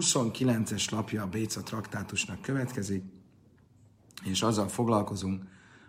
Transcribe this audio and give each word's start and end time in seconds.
29-es 0.00 0.90
lapja 0.90 1.22
a 1.22 1.26
Béca 1.26 1.62
traktátusnak 1.62 2.40
következik, 2.40 3.04
és 4.24 4.42
azzal 4.42 4.68
foglalkozunk, 4.68 5.42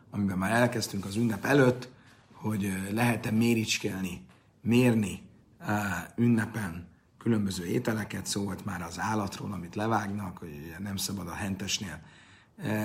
amiben 0.09 0.37
már 0.37 0.51
elkezdtünk 0.51 1.05
az 1.05 1.15
ünnep 1.15 1.45
előtt, 1.45 1.89
hogy 2.31 2.73
lehet-e 2.91 3.31
méricskelni, 3.31 4.25
mérni 4.61 5.21
ünnepen 6.15 6.87
különböző 7.17 7.65
ételeket, 7.65 8.25
szó 8.25 8.43
volt 8.43 8.65
már 8.65 8.81
az 8.81 8.99
állatról, 8.99 9.51
amit 9.51 9.75
levágnak, 9.75 10.37
hogy 10.37 10.75
nem 10.79 10.95
szabad 10.95 11.27
a 11.27 11.33
hentesnél 11.33 12.01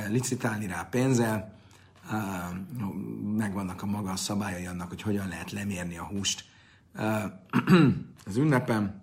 licitálni 0.08 0.66
rá 0.66 0.82
pénzzel, 0.82 1.58
megvannak 3.36 3.82
a 3.82 3.86
maga 3.86 4.16
szabályai 4.16 4.66
annak, 4.66 4.88
hogy 4.88 5.02
hogyan 5.02 5.28
lehet 5.28 5.50
lemérni 5.50 5.98
a 5.98 6.04
húst. 6.04 6.44
Az 8.26 8.36
ünnepen, 8.36 9.01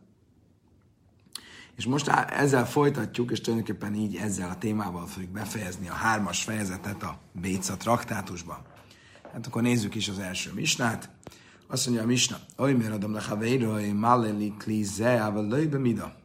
és 1.80 1.86
most 1.86 2.07
ezzel 2.30 2.68
folytatjuk, 2.68 3.32
és 3.32 3.41
tulajdonképpen 3.41 3.93
így 3.93 4.16
ezzel 4.16 4.50
a 4.50 4.57
témával 4.57 5.07
fogjuk 5.07 5.32
befejezni 5.32 5.89
a 5.89 5.93
hármas 5.93 6.43
fejezetet 6.43 7.04
a 7.04 7.20
Béca 7.32 7.78
traktátusban. 7.78 8.57
Hát 9.33 9.47
akkor 9.47 9.61
nézzük 9.61 9.96
is 9.96 10.07
az 10.07 10.20
első 10.20 10.51
misnát. 10.54 11.10
Azt 11.68 11.86
mondja 11.86 12.04
a 12.04 12.07
misna, 12.07 12.37
oly 12.57 12.73
miért 12.73 12.93
adom 12.93 13.14
le 13.14 13.21
haveirai 13.21 13.92
mida. 15.78 16.15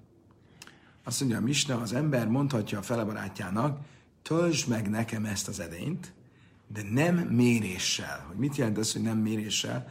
Azt 1.05 1.21
mondja 1.21 1.39
a 1.39 1.43
misna, 1.43 1.81
az 1.81 1.93
ember 1.93 2.29
mondhatja 2.29 2.79
a 2.79 2.83
fele 2.83 3.05
barátjának, 3.05 3.79
töltsd 4.23 4.69
meg 4.69 4.91
nekem 4.91 5.25
ezt 5.25 5.49
az 5.49 5.61
edényt, 5.61 6.13
de 6.69 6.83
nem 6.91 7.17
méréssel. 7.17 8.25
Hogy 8.27 8.37
mit 8.37 8.57
jelent 8.57 8.79
az, 8.79 8.93
hogy 8.93 9.03
nem 9.03 9.19
méréssel? 9.19 9.89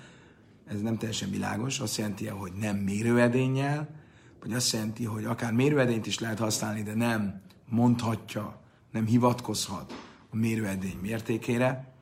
Ez 0.65 0.81
nem 0.81 0.97
teljesen 0.97 1.29
világos. 1.29 1.79
Azt 1.79 1.97
jelenti, 1.97 2.27
hogy 2.27 2.51
nem 2.53 2.77
mérőedénnyel, 2.77 4.01
vagy 4.43 4.53
azt 4.53 4.73
jelenti, 4.73 5.05
hogy 5.05 5.25
akár 5.25 5.53
mérőedényt 5.53 6.05
is 6.05 6.19
lehet 6.19 6.39
használni, 6.39 6.83
de 6.83 6.93
nem 6.93 7.41
mondhatja, 7.69 8.61
nem 8.91 9.05
hivatkozhat 9.05 9.93
a 10.29 10.35
mérőedény 10.35 10.97
mértékére, 11.01 11.93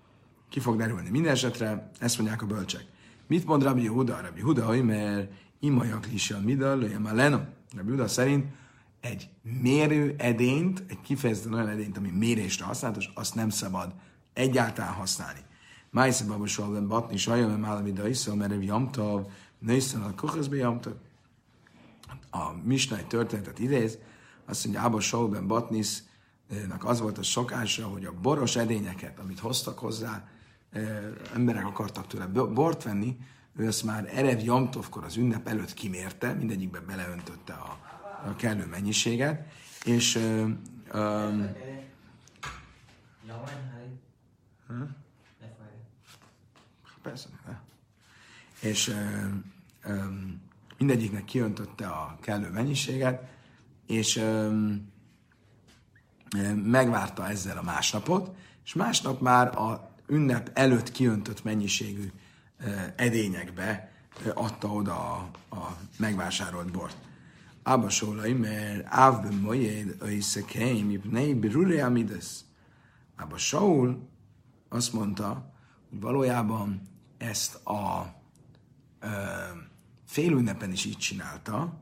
ki 0.49 0.59
fog 0.59 0.77
derülni. 0.77 1.09
Minden 1.09 1.31
esetre 1.31 1.91
ezt 1.99 2.17
mondják 2.17 2.41
a 2.41 2.45
bölcsek. 2.45 2.85
Mit 3.27 3.45
mond 3.45 3.63
Rabbi 3.63 3.87
Huda? 3.87 4.21
Rabbi 4.21 4.41
Huda, 4.41 4.65
hogy 4.65 4.83
mert 4.83 5.31
imajak 5.59 6.07
is 6.13 6.31
a 6.31 6.39
mida, 6.39 6.75
lőjem 6.75 7.05
a 7.05 7.13
lenom. 7.13 7.45
Rabbi 7.75 7.89
Huda 7.89 8.07
szerint 8.07 8.45
egy 9.01 9.29
mérő 9.61 10.15
edényt, 10.17 10.83
egy 10.87 11.01
kifejezetten 11.01 11.53
olyan 11.53 11.67
edényt, 11.67 11.97
ami 11.97 12.09
mérésre 12.09 12.65
használatos, 12.65 13.11
azt 13.13 13.35
nem 13.35 13.49
szabad 13.49 13.93
egyáltalán 14.33 14.93
használni. 14.93 15.39
Májsze 15.89 16.25
babosolben 16.25 16.87
batni 16.87 17.17
sajjam, 17.17 17.49
mert 17.49 17.71
állami 17.71 17.91
da 17.91 18.07
iszol, 18.07 18.35
mert 18.35 18.63
jamtav, 18.63 19.25
nőszön 19.59 20.01
a 20.01 20.15
kuchaszbe 20.15 20.55
jamtav 20.55 20.93
a 22.29 22.51
Misnai 22.63 23.03
történetet 23.03 23.59
idéz, 23.59 23.97
azt 24.45 24.63
mondja, 24.63 24.83
Ába 24.83 24.99
Saulben 24.99 25.47
Batnisnak 25.47 26.83
az 26.83 26.99
volt 26.99 27.17
a 27.17 27.23
sokása, 27.23 27.87
hogy 27.87 28.05
a 28.05 28.13
boros 28.21 28.55
edényeket, 28.55 29.19
amit 29.19 29.39
hoztak 29.39 29.79
hozzá, 29.79 30.27
emberek 31.33 31.65
akartak 31.65 32.07
tőle 32.07 32.25
bort 32.27 32.83
venni, 32.83 33.17
ő 33.55 33.67
ezt 33.67 33.83
már 33.83 34.09
Erev 34.13 34.39
Jamtovkor 34.39 35.03
az 35.03 35.17
ünnep 35.17 35.47
előtt 35.47 35.73
kimérte, 35.73 36.33
mindegyikbe 36.33 36.79
beleöntötte 36.79 37.53
a, 37.53 37.79
a 38.25 38.35
kellő 38.35 38.65
mennyiséget, 38.65 39.51
és 39.85 40.15
um, 40.15 40.61
um, 40.93 41.49
Persze. 47.01 47.27
És 48.61 48.87
um, 48.87 49.53
um, 49.85 50.41
mindegyiknek 50.81 51.25
kiöntötte 51.25 51.87
a 51.87 52.17
kellő 52.21 52.49
mennyiséget, 52.49 53.29
és 53.87 54.23
megvárta 56.63 57.29
ezzel 57.29 57.57
a 57.57 57.61
másnapot, 57.61 58.35
és 58.63 58.73
másnap 58.73 59.21
már 59.21 59.57
a 59.57 59.91
ünnep 60.07 60.49
előtt 60.53 60.91
kiöntött 60.91 61.43
mennyiségű 61.43 62.11
edényekbe 62.95 63.91
adta 64.33 64.67
oda 64.67 64.93
a, 64.93 65.29
a 65.55 65.77
megvásárolt 65.97 66.71
bort. 66.71 66.97
Abba 67.63 67.89
sólai, 67.89 68.33
mert 68.33 68.85
ávben 68.89 69.33
mojéd, 69.33 69.95
öjszekeim, 69.99 70.89
ipnei 70.89 71.33
birure 71.33 71.85
amides. 71.85 72.39
Abba 73.17 73.37
Saul 73.37 74.09
azt 74.69 74.93
mondta, 74.93 75.53
hogy 75.89 75.99
valójában 75.99 76.81
ezt 77.17 77.65
a 77.65 78.13
ö, 78.99 79.07
ünnepen 80.17 80.71
is 80.71 80.85
így 80.85 80.97
csinálta, 80.97 81.79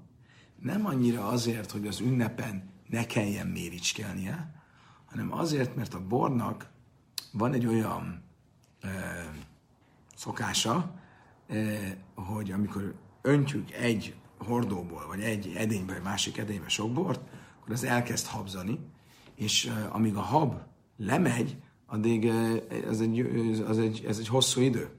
nem 0.61 0.85
annyira 0.85 1.27
azért, 1.27 1.71
hogy 1.71 1.87
az 1.87 1.99
ünnepen 1.99 2.69
ne 2.87 3.05
kelljen 3.05 3.47
méricskelnie, 3.47 4.53
hanem 5.05 5.33
azért, 5.33 5.75
mert 5.75 5.93
a 5.93 6.07
bornak 6.07 6.69
van 7.31 7.53
egy 7.53 7.65
olyan 7.65 8.23
e, 8.81 8.89
szokása, 10.15 10.93
e, 11.47 11.97
hogy 12.15 12.51
amikor 12.51 12.95
öntjük 13.21 13.71
egy 13.71 14.15
hordóból, 14.37 15.07
vagy 15.07 15.21
egy 15.21 15.53
edénybe, 15.55 15.93
vagy 15.93 16.03
másik 16.03 16.37
edénybe 16.37 16.69
sok 16.69 16.93
bort, 16.93 17.21
akkor 17.59 17.73
az 17.73 17.83
elkezd 17.83 18.25
habzani, 18.25 18.79
és 19.35 19.65
e, 19.65 19.89
amíg 19.91 20.15
a 20.15 20.21
hab 20.21 20.55
lemegy, 20.97 21.57
addig 21.85 22.25
e, 22.25 22.63
az 22.87 23.01
egy, 23.01 23.19
az 23.67 23.77
egy, 23.77 24.03
ez 24.07 24.17
egy 24.17 24.27
hosszú 24.27 24.61
idő. 24.61 24.98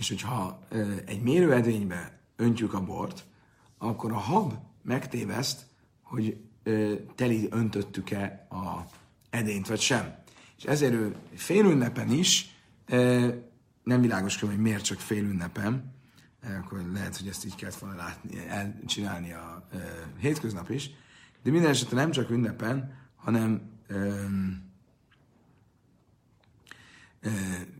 És 0.00 0.08
hogyha 0.08 0.58
egy 1.04 1.22
mérőedénybe 1.22 2.20
öntjük 2.36 2.74
a 2.74 2.84
bort, 2.84 3.24
akkor 3.78 4.12
a 4.12 4.18
hab 4.18 4.52
megtéveszt, 4.82 5.66
hogy 6.02 6.36
teli 7.14 7.48
öntöttük-e 7.50 8.46
a 8.50 8.84
edényt, 9.30 9.68
vagy 9.68 9.80
sem. 9.80 10.14
És 10.56 10.64
ezért 10.64 10.92
ő 10.92 11.16
félünnepen 11.34 12.10
is, 12.10 12.54
nem 13.82 14.00
világos 14.00 14.40
hogy 14.40 14.58
miért 14.58 14.84
csak 14.84 14.98
félünnepen, 14.98 15.94
akkor 16.62 16.82
lehet, 16.92 17.16
hogy 17.16 17.28
ezt 17.28 17.44
így 17.44 17.54
kellett 17.54 17.78
volna 17.78 17.96
látni, 17.96 18.46
elcsinálni 18.48 19.32
a 19.32 19.68
hétköznap 20.18 20.70
is, 20.70 20.90
de 21.42 21.50
minden 21.50 21.70
esetre 21.70 21.96
nem 21.96 22.10
csak 22.10 22.30
ünnepen, 22.30 22.94
hanem 23.16 23.62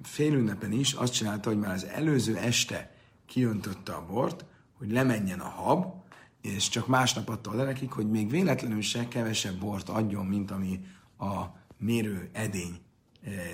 félünnepen 0.03 0.73
is 0.73 0.93
azt 0.93 1.13
csinálta, 1.13 1.49
hogy 1.49 1.59
már 1.59 1.75
az 1.75 1.85
előző 1.85 2.37
este 2.37 2.95
kiöntötte 3.27 3.93
a 3.93 4.07
bort, 4.07 4.45
hogy 4.79 4.91
lemenjen 4.91 5.41
a 5.41 5.49
hab, 5.49 5.95
és 6.41 6.69
csak 6.69 6.87
másnap 6.87 7.29
adta 7.29 7.51
oda 7.51 7.65
nekik, 7.65 7.91
hogy 7.91 8.11
még 8.11 8.31
véletlenül 8.31 8.81
se 8.81 9.09
kevesebb 9.09 9.59
bort 9.59 9.89
adjon, 9.89 10.27
mint 10.27 10.51
ami 10.51 10.81
a 11.19 11.45
mérő 11.79 12.31
edény 12.33 12.81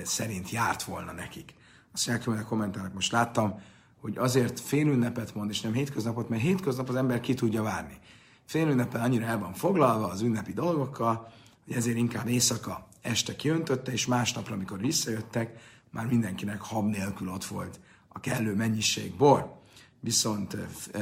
szerint 0.05 0.51
járt 0.51 0.83
volna 0.83 1.13
nekik. 1.13 1.55
Azt 1.93 2.07
mondják, 2.07 2.29
hogy 2.29 2.39
a 2.39 2.49
kommentárok 2.49 2.95
most 2.95 3.13
láttam, 3.13 3.61
hogy 4.01 4.17
azért 4.17 4.61
félünnepet 4.61 5.35
mond, 5.35 5.51
és 5.51 5.61
nem 5.61 5.73
hétköznapot, 5.73 6.29
mert 6.29 6.43
hétköznap 6.43 6.89
az 6.89 6.95
ember 6.95 7.21
ki 7.21 7.35
tudja 7.35 7.63
várni. 7.63 7.99
Félünnepen 8.45 9.01
annyira 9.01 9.25
el 9.25 9.39
van 9.39 9.53
foglalva 9.53 10.07
az 10.09 10.21
ünnepi 10.21 10.53
dolgokkal, 10.53 11.33
hogy 11.65 11.75
ezért 11.75 11.97
inkább 11.97 12.29
éjszaka 12.29 12.89
este 13.01 13.37
kiöntötte, 13.37 13.93
és 13.93 14.07
másnapra, 14.07 14.55
amikor 14.55 14.79
visszajöttek, 14.79 15.59
már 15.97 16.07
mindenkinek 16.07 16.61
hab 16.61 16.89
nélkül 16.89 17.29
ott 17.29 17.45
volt 17.45 17.81
a 18.09 18.21
kellő 18.21 18.55
mennyiség 18.55 19.15
bor. 19.15 19.61
Viszont 20.01 20.55
e, 20.55 21.01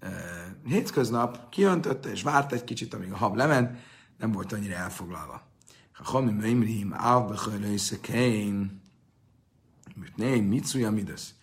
e, 0.00 0.10
hétköznap 0.64 1.48
kiöntötte, 1.48 2.10
és 2.10 2.22
várt 2.22 2.52
egy 2.52 2.64
kicsit, 2.64 2.94
amíg 2.94 3.12
a 3.12 3.16
hab 3.16 3.36
lement, 3.36 3.78
nem 4.18 4.32
volt 4.32 4.52
annyira 4.52 4.74
elfoglalva. 4.74 5.42
Ha 5.92 6.04
Chami 6.04 6.30
Meimrim, 6.30 6.94
Ávbechajlőszekein, 6.94 8.82
mert 9.94 10.16
mit 10.48 10.90
midesz. 10.90 11.34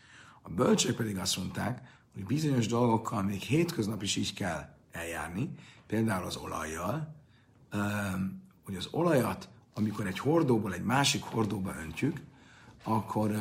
A 0.41 0.49
bölcsek 0.49 0.95
pedig 0.95 1.17
azt 1.17 1.37
mondták, 1.37 1.81
hogy 2.13 2.25
bizonyos 2.25 2.67
dolgokkal 2.67 3.23
még 3.23 3.41
hétköznap 3.41 4.03
is 4.03 4.15
így 4.15 4.33
kell 4.33 4.75
eljárni, 4.91 5.51
például 5.87 6.25
az 6.25 6.35
olajjal, 6.35 7.15
hogy 8.63 8.75
az 8.75 8.87
olajat, 8.91 9.49
amikor 9.73 10.07
egy 10.07 10.19
hordóból 10.19 10.73
egy 10.73 10.83
másik 10.83 11.23
hordóba 11.23 11.75
öntjük, 11.79 12.21
akkor 12.85 13.31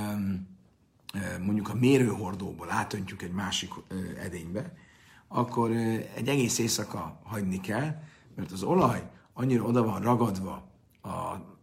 mondjuk 1.41 1.69
a 1.69 1.75
mérőhordóból 1.75 2.71
átöntjük 2.71 3.23
egy 3.23 3.33
másik 3.33 3.71
edénybe, 4.19 4.73
akkor 5.29 5.71
egy 6.15 6.29
egész 6.29 6.59
éjszaka 6.59 7.21
hagyni 7.25 7.61
kell, 7.61 8.03
mert 8.35 8.53
az 8.53 8.63
olaj 8.63 9.03
annyira 9.33 9.65
oda 9.65 9.83
van 9.83 10.03
ragadva 10.03 10.69
a, 11.03 11.09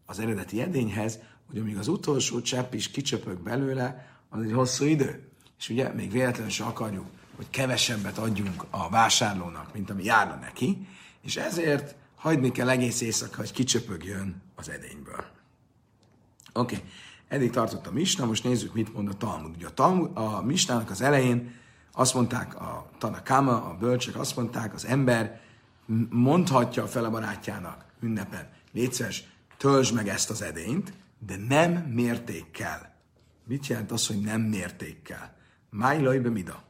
az 0.05 0.19
eredeti 0.19 0.61
edényhez, 0.61 1.19
hogy 1.49 1.59
amíg 1.59 1.77
az 1.77 1.87
utolsó 1.87 2.41
csepp 2.41 2.73
is 2.73 2.91
kicsöpög 2.91 3.39
belőle, 3.39 4.07
az 4.29 4.41
egy 4.41 4.51
hosszú 4.51 4.85
idő. 4.85 5.29
És 5.59 5.69
ugye 5.69 5.93
még 5.93 6.11
véletlenül 6.11 6.49
se 6.49 6.63
akarjuk, 6.63 7.05
hogy 7.35 7.49
kevesebbet 7.49 8.17
adjunk 8.17 8.65
a 8.69 8.89
vásárlónak, 8.89 9.73
mint 9.73 9.89
ami 9.89 10.03
járna 10.03 10.35
neki, 10.35 10.87
és 11.21 11.35
ezért 11.35 11.95
hagyni 12.15 12.51
kell 12.51 12.69
egész 12.69 13.01
éjszaka, 13.01 13.37
hogy 13.37 13.51
kicsöpögjön 13.51 14.41
az 14.55 14.69
edényből. 14.69 15.25
Oké. 16.53 16.75
Okay. 16.75 16.89
Eddig 17.31 17.49
tartott 17.49 17.87
a 17.87 17.91
Misna, 17.91 18.25
most 18.25 18.43
nézzük, 18.43 18.73
mit 18.73 18.93
mond 18.93 19.09
a 19.09 19.13
Talmud. 19.13 19.55
Ugye 19.55 19.67
a, 19.67 19.73
Talmud, 19.73 20.17
a 20.17 20.41
Misnának 20.41 20.89
az 20.89 21.01
elején 21.01 21.53
azt 21.91 22.13
mondták 22.13 22.61
a 22.61 22.89
Tanakama, 22.97 23.69
a 23.69 23.77
bölcsek 23.77 24.15
azt 24.15 24.35
mondták, 24.35 24.73
az 24.73 24.85
ember 24.85 25.41
mondhatja 26.09 26.83
a 26.83 27.09
barátjának 27.09 27.85
ünnepen, 28.01 28.49
légy 28.71 28.93
szíves, 28.93 29.23
töltsd 29.57 29.93
meg 29.93 30.07
ezt 30.07 30.29
az 30.29 30.41
edényt, 30.41 30.93
de 31.19 31.37
nem 31.47 31.71
mértékkel. 31.71 32.95
Mit 33.47 33.67
jelent 33.67 33.91
az, 33.91 34.07
hogy 34.07 34.21
nem 34.21 34.41
mértékkel? 34.41 35.35
Máj 35.69 36.01
lajbe 36.01 36.29
mida. 36.29 36.63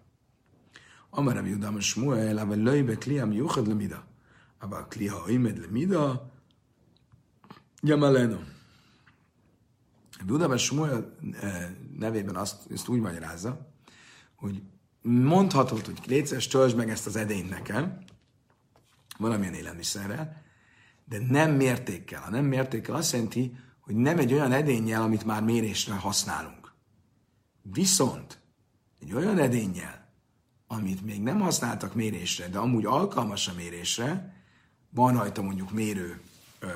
Amar 1.10 1.34
Rabbi 1.34 1.54
Udam 1.54 1.80
Shmuel, 1.80 2.38
aber 2.38 2.58
lajbe 2.58 2.96
kliam 2.98 3.32
juchad 3.32 3.68
le 3.68 3.74
mida. 3.74 4.04
Aber 4.60 4.88
kliha 4.88 5.24
oimed 5.26 5.58
le 5.58 5.68
mida, 5.70 6.32
jamaleno. 7.82 8.40
Udam 10.30 10.58
Shmuel 10.58 11.18
eh, 11.42 11.70
nevében 11.98 12.36
azt, 12.36 12.72
ezt 12.72 12.88
úgy 12.88 13.00
magyarázza, 13.00 13.74
hogy 14.36 14.62
mondhatod, 15.02 15.86
hogy 15.86 16.00
létszeres, 16.06 16.48
töltsd 16.48 16.76
meg 16.76 16.90
ezt 16.90 17.08
az 17.08 17.16
edényt 17.16 17.50
nekem, 17.50 18.04
valamilyen 19.18 19.54
élelmiszerrel, 19.54 20.42
de 21.06 21.20
nem 21.30 21.52
mértékkel. 21.52 22.24
A 22.24 22.30
nem 22.30 22.46
mértékkel 22.46 22.96
azt 22.96 23.12
jelenti, 23.12 23.56
hogy 23.80 23.96
nem 23.96 24.18
egy 24.20 24.34
olyan 24.34 24.52
edénnyel, 24.52 25.02
amit 25.02 25.26
már 25.26 25.44
mérésre 25.44 25.94
használunk. 25.94 26.74
Viszont 27.62 28.40
egy 29.00 29.14
olyan 29.14 29.38
edénnyel, 29.38 30.10
amit 30.68 31.06
még 31.06 31.22
nem 31.22 31.40
használtak 31.40 31.96
mérésre, 31.96 32.48
de 32.48 32.58
amúgy 32.58 32.86
alkalmas 32.86 33.48
a 33.48 33.54
mérésre, 33.56 34.36
van 34.90 35.14
rajta 35.14 35.42
mondjuk 35.42 35.72
mérő 35.72 36.22
ö, 36.60 36.68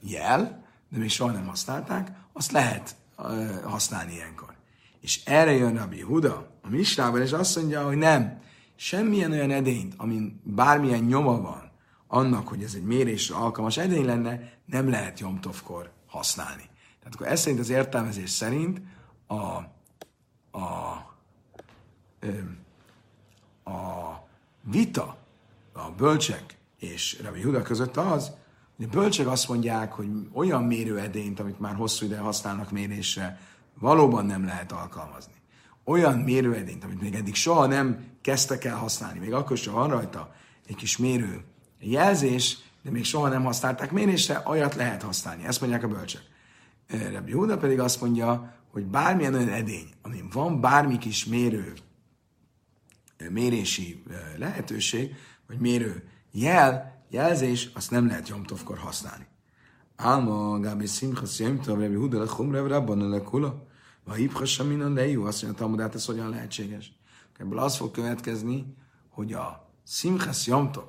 jel, 0.00 0.64
de 0.88 0.98
még 0.98 1.10
soha 1.10 1.32
nem 1.32 1.46
használták, 1.46 2.25
azt 2.36 2.52
lehet 2.52 2.96
használni 3.64 4.12
ilyenkor. 4.12 4.54
És 5.00 5.24
erre 5.24 5.52
jön 5.52 5.76
Rabbi 5.76 6.00
Huda, 6.00 6.50
a 6.62 6.68
Misrával, 6.68 7.20
és 7.20 7.32
azt 7.32 7.56
mondja, 7.56 7.86
hogy 7.86 7.96
nem, 7.96 8.40
semmilyen 8.74 9.32
olyan 9.32 9.50
edényt, 9.50 9.94
amin 9.96 10.40
bármilyen 10.44 11.04
nyoma 11.04 11.40
van 11.40 11.70
annak, 12.06 12.48
hogy 12.48 12.62
ez 12.62 12.74
egy 12.74 12.84
mérésre 12.84 13.36
alkalmas 13.36 13.76
edény 13.76 14.04
lenne, 14.04 14.52
nem 14.64 14.88
lehet 14.88 15.20
Jomtovkor 15.20 15.90
használni. 16.06 16.68
Tehát 16.98 17.14
akkor 17.14 17.26
ez 17.26 17.40
szerint 17.40 17.60
az 17.60 17.68
értelmezés 17.68 18.30
szerint 18.30 18.80
a, 19.26 19.34
a, 20.58 20.92
a 23.70 24.28
vita 24.62 25.16
a 25.72 25.90
bölcsek 25.90 26.56
és 26.78 27.20
Rabbi 27.22 27.42
Huda 27.42 27.62
között 27.62 27.96
az, 27.96 28.32
a 28.84 28.86
bölcsek 28.90 29.26
azt 29.26 29.48
mondják, 29.48 29.92
hogy 29.92 30.08
olyan 30.32 30.64
mérőedényt, 30.64 31.40
amit 31.40 31.60
már 31.60 31.74
hosszú 31.74 32.04
ideje 32.04 32.20
használnak 32.20 32.70
mérésre, 32.70 33.40
valóban 33.78 34.26
nem 34.26 34.44
lehet 34.44 34.72
alkalmazni. 34.72 35.32
Olyan 35.84 36.18
mérőedényt, 36.18 36.84
amit 36.84 37.00
még 37.00 37.14
eddig 37.14 37.34
soha 37.34 37.66
nem 37.66 38.04
kezdtek 38.20 38.64
el 38.64 38.76
használni, 38.76 39.18
még 39.18 39.32
akkor 39.32 39.56
sem 39.56 39.72
van 39.72 39.88
rajta 39.88 40.34
egy 40.66 40.74
kis 40.74 40.96
mérő 40.96 41.44
jelzés, 41.80 42.58
de 42.82 42.90
még 42.90 43.04
soha 43.04 43.28
nem 43.28 43.44
használták 43.44 43.92
mérésre, 43.92 44.42
olyat 44.46 44.74
lehet 44.74 45.02
használni. 45.02 45.44
Ezt 45.44 45.60
mondják 45.60 45.82
a 45.82 45.88
bölcsek. 45.88 46.22
Rabbi 47.12 47.32
Huda 47.32 47.56
pedig 47.56 47.80
azt 47.80 48.00
mondja, 48.00 48.54
hogy 48.72 48.84
bármilyen 48.84 49.34
olyan 49.34 49.48
edény, 49.48 49.88
amin 50.02 50.28
van 50.32 50.60
bármi 50.60 50.98
kis 50.98 51.24
mérő, 51.24 51.72
mérési 53.30 54.02
lehetőség, 54.36 55.14
vagy 55.46 55.58
mérő 55.58 56.08
jel, 56.32 56.95
jelzés, 57.08 57.70
azt 57.74 57.90
nem 57.90 58.06
lehet 58.06 58.28
Jomtovkor 58.28 58.78
használni. 58.78 59.26
Álma, 59.96 60.60
Gábi 60.60 60.86
Simcha, 60.86 61.24
Jomtov, 61.38 61.78
Rabbi 61.78 61.94
Huda, 61.94 62.18
Lechum, 62.18 62.52
Rabbi 62.52 62.68
Rabban, 62.68 63.08
Lekula, 63.08 63.66
Vahibha 64.04 64.44
Saminon 64.44 64.92
Lejú, 64.92 65.24
azt 65.24 65.42
mondja, 65.42 65.60
Talmudát, 65.60 65.94
ez 65.94 66.04
hogyan 66.04 66.28
lehetséges. 66.28 66.92
Ebből 67.38 67.58
az 67.58 67.76
fog 67.76 67.90
következni, 67.90 68.74
hogy 69.08 69.32
a 69.32 69.70
Simchas 69.86 70.46
Jomtov, 70.46 70.84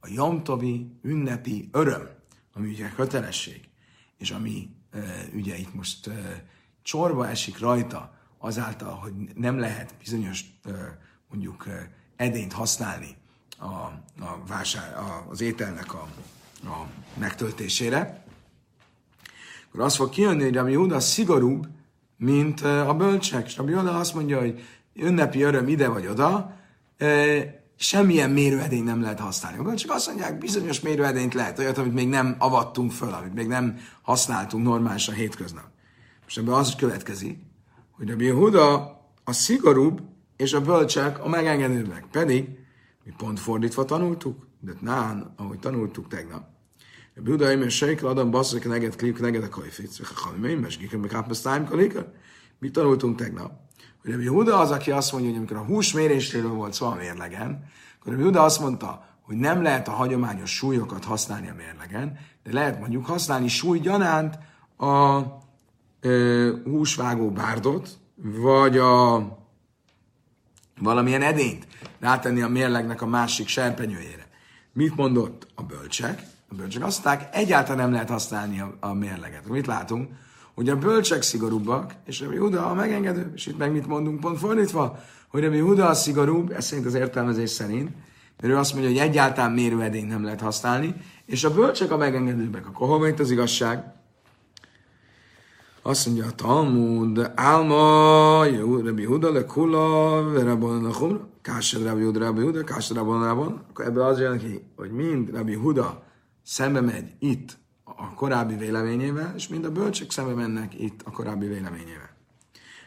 a 0.00 0.08
Jomtovi 0.08 0.98
ünnepi 1.02 1.68
öröm, 1.72 2.08
ami 2.54 2.68
ugye 2.68 2.88
kötelesség, 2.88 3.68
és 4.18 4.30
ami 4.30 4.76
ugye 5.34 5.58
itt 5.58 5.74
most 5.74 6.10
csorba 6.82 7.28
esik 7.28 7.58
rajta, 7.58 8.14
azáltal, 8.38 8.94
hogy 8.94 9.12
nem 9.34 9.58
lehet 9.58 9.94
bizonyos 9.98 10.44
mondjuk 11.28 11.66
edényt 12.16 12.52
használni 12.52 13.16
a, 13.58 13.66
a 14.24 14.42
vásár, 14.46 14.96
a, 14.96 15.26
az 15.30 15.40
ételnek 15.40 15.94
a, 15.94 16.08
a 16.64 16.86
megtöltésére, 17.14 18.24
akkor 19.68 19.84
az 19.84 19.96
fog 19.96 20.10
kijönni, 20.10 20.42
hogy 20.42 20.54
Rabbi 20.54 20.74
Huda 20.74 21.00
szigorúbb, 21.00 21.66
mint 22.16 22.60
a 22.60 22.94
bölcsek. 22.94 23.46
És 23.46 23.56
Rabbi 23.56 23.72
Huda 23.72 23.98
azt 23.98 24.14
mondja, 24.14 24.38
hogy 24.38 24.62
ünnepi 24.94 25.42
öröm 25.42 25.68
ide 25.68 25.88
vagy 25.88 26.06
oda, 26.06 26.56
semmilyen 27.76 28.30
mérőedényt 28.30 28.84
nem 28.84 29.02
lehet 29.02 29.20
használni. 29.20 29.74
Csak 29.74 29.90
azt 29.90 30.06
mondják, 30.06 30.38
bizonyos 30.38 30.80
mérőedényt 30.80 31.34
lehet, 31.34 31.58
olyat, 31.58 31.78
amit 31.78 31.94
még 31.94 32.08
nem 32.08 32.36
avattunk 32.38 32.92
föl, 32.92 33.12
amit 33.12 33.34
még 33.34 33.46
nem 33.46 33.78
használtunk 34.02 34.64
normálisan 34.64 35.14
hétköznap. 35.14 35.64
Most 36.22 36.38
ebből 36.38 36.54
az 36.54 36.74
következik, 36.74 37.38
hogy 37.90 38.10
a 38.10 38.14
Yehuda 38.18 39.00
a 39.24 39.32
szigorúbb, 39.32 40.00
és 40.36 40.52
a 40.52 40.60
bölcsek 40.60 41.24
a 41.24 41.28
megengedőbbek. 41.28 42.04
Pedig 42.10 42.48
mi 43.04 43.12
pont 43.16 43.40
fordítva 43.40 43.84
tanultuk, 43.84 44.46
de 44.60 44.72
nán, 44.80 45.34
ahogy 45.36 45.58
tanultuk 45.58 46.08
tegnap. 46.08 46.50
A 47.16 47.20
Yehuda, 47.24 47.50
én 47.50 47.68
sejkel 47.68 48.08
adom 48.08 48.30
basszak, 48.30 48.64
neget 48.64 48.96
klik, 48.96 49.20
neget 49.20 49.42
a 49.42 49.48
kajfic, 49.48 50.00
a 50.00 50.04
halmén, 50.14 50.58
mesgikem, 50.58 51.00
meg 51.00 51.10
hápasztáim, 51.10 51.64
kalika. 51.64 52.12
Mit 52.58 52.72
tanultunk 52.72 53.16
tegnap? 53.16 53.62
hogy 54.02 54.10
Rabbi 54.10 54.26
Huda 54.26 54.58
az, 54.58 54.70
aki 54.70 54.90
azt 54.90 55.12
mondja, 55.12 55.30
hogy 55.30 55.38
amikor 55.38 55.56
a 55.56 55.64
húsmérésről 55.64 56.48
volt 56.48 56.72
szó 56.72 56.86
a 56.86 56.94
mérlegen, 56.94 57.64
akkor 58.00 58.12
Rabbi 58.12 58.24
Huda 58.24 58.42
azt 58.42 58.60
mondta, 58.60 59.04
hogy 59.22 59.36
nem 59.36 59.62
lehet 59.62 59.88
a 59.88 59.92
hagyományos 59.92 60.50
súlyokat 60.50 61.04
használni 61.04 61.48
a 61.48 61.54
mérlegen, 61.54 62.18
de 62.42 62.52
lehet 62.52 62.80
mondjuk 62.80 63.06
használni 63.06 63.48
súlygyanánt 63.48 64.38
a 64.76 65.20
ö, 66.00 66.50
húsvágó 66.64 67.30
bárdot, 67.30 67.98
vagy 68.14 68.78
a 68.78 69.16
valamilyen 70.82 71.22
edényt 71.22 71.66
rátenni 72.00 72.42
a 72.42 72.48
mérlegnek 72.48 73.02
a 73.02 73.06
másik 73.06 73.48
serpenyőjére. 73.48 74.26
Mit 74.72 74.96
mondott 74.96 75.46
a 75.54 75.62
bölcsek? 75.62 76.22
A 76.48 76.54
bölcsek 76.54 76.84
azt 76.84 77.04
mondták, 77.04 77.36
egyáltalán 77.36 77.82
nem 77.82 77.92
lehet 77.92 78.08
használni 78.08 78.60
a, 78.60 78.76
a 78.80 78.92
mérleget. 78.92 79.48
Mit 79.48 79.66
látunk? 79.66 80.08
hogy 80.54 80.68
a 80.68 80.76
bölcsek 80.76 81.22
szigorúbbak, 81.22 81.94
és 82.06 82.20
Rabbi 82.20 82.36
Huda 82.36 82.66
a 82.66 82.74
megengedő, 82.74 83.32
és 83.34 83.46
itt 83.46 83.58
meg 83.58 83.72
mit 83.72 83.86
mondunk 83.86 84.20
pont 84.20 84.38
fordítva, 84.38 84.98
hogy 85.28 85.42
Rabbi 85.42 85.58
Huda 85.58 85.88
a 85.88 85.94
szigorúbb, 85.94 86.50
ez 86.50 86.64
szerint 86.64 86.86
az 86.86 86.94
értelmezés 86.94 87.50
szerint, 87.50 87.90
mert 88.40 88.54
ő 88.54 88.56
azt 88.56 88.72
mondja, 88.72 88.90
hogy 88.90 89.00
egyáltalán 89.00 89.52
mérőedényt 89.52 90.08
nem 90.08 90.24
lehet 90.24 90.40
használni, 90.40 90.94
és 91.26 91.44
a 91.44 91.54
bölcsek 91.54 91.90
a 91.90 91.96
megengedőbbek. 91.96 92.66
Akkor 92.66 92.88
hol 92.88 92.98
van 92.98 93.08
itt 93.08 93.20
az 93.20 93.30
igazság? 93.30 93.94
Azt 95.84 96.06
mondja 96.06 96.26
a 96.26 96.30
Talmud, 96.30 97.30
Álma, 97.34 98.44
Rabbi 98.84 99.04
Huda, 99.04 99.32
le 99.32 99.44
Kula, 99.44 100.42
Rabban, 100.44 100.82
le 100.82 100.90
Chumra, 100.90 101.28
Kásed 101.40 101.82
Rabbi 101.82 102.02
Huda, 102.02 102.18
Rabbi 102.18 102.40
Huda, 102.40 102.64
Kásed 102.64 102.96
Rabban, 102.96 103.24
Rabban. 103.24 103.64
Akkor 103.70 103.84
ebből 103.84 104.02
az 104.02 104.18
jön 104.18 104.38
ki, 104.38 104.64
hogy 104.76 104.90
mind 104.90 105.30
Rabbi 105.30 105.54
Huda 105.54 106.02
szembe 106.42 106.80
megy 106.80 107.12
itt 107.18 107.58
a 107.84 108.14
korábbi 108.14 108.54
véleményével, 108.54 109.32
és 109.36 109.48
mind 109.48 109.64
a 109.64 109.70
bölcsek 109.70 110.10
szembe 110.10 110.34
mennek 110.34 110.80
itt 110.80 111.00
a 111.04 111.10
korábbi 111.10 111.46
véleményével. 111.46 112.10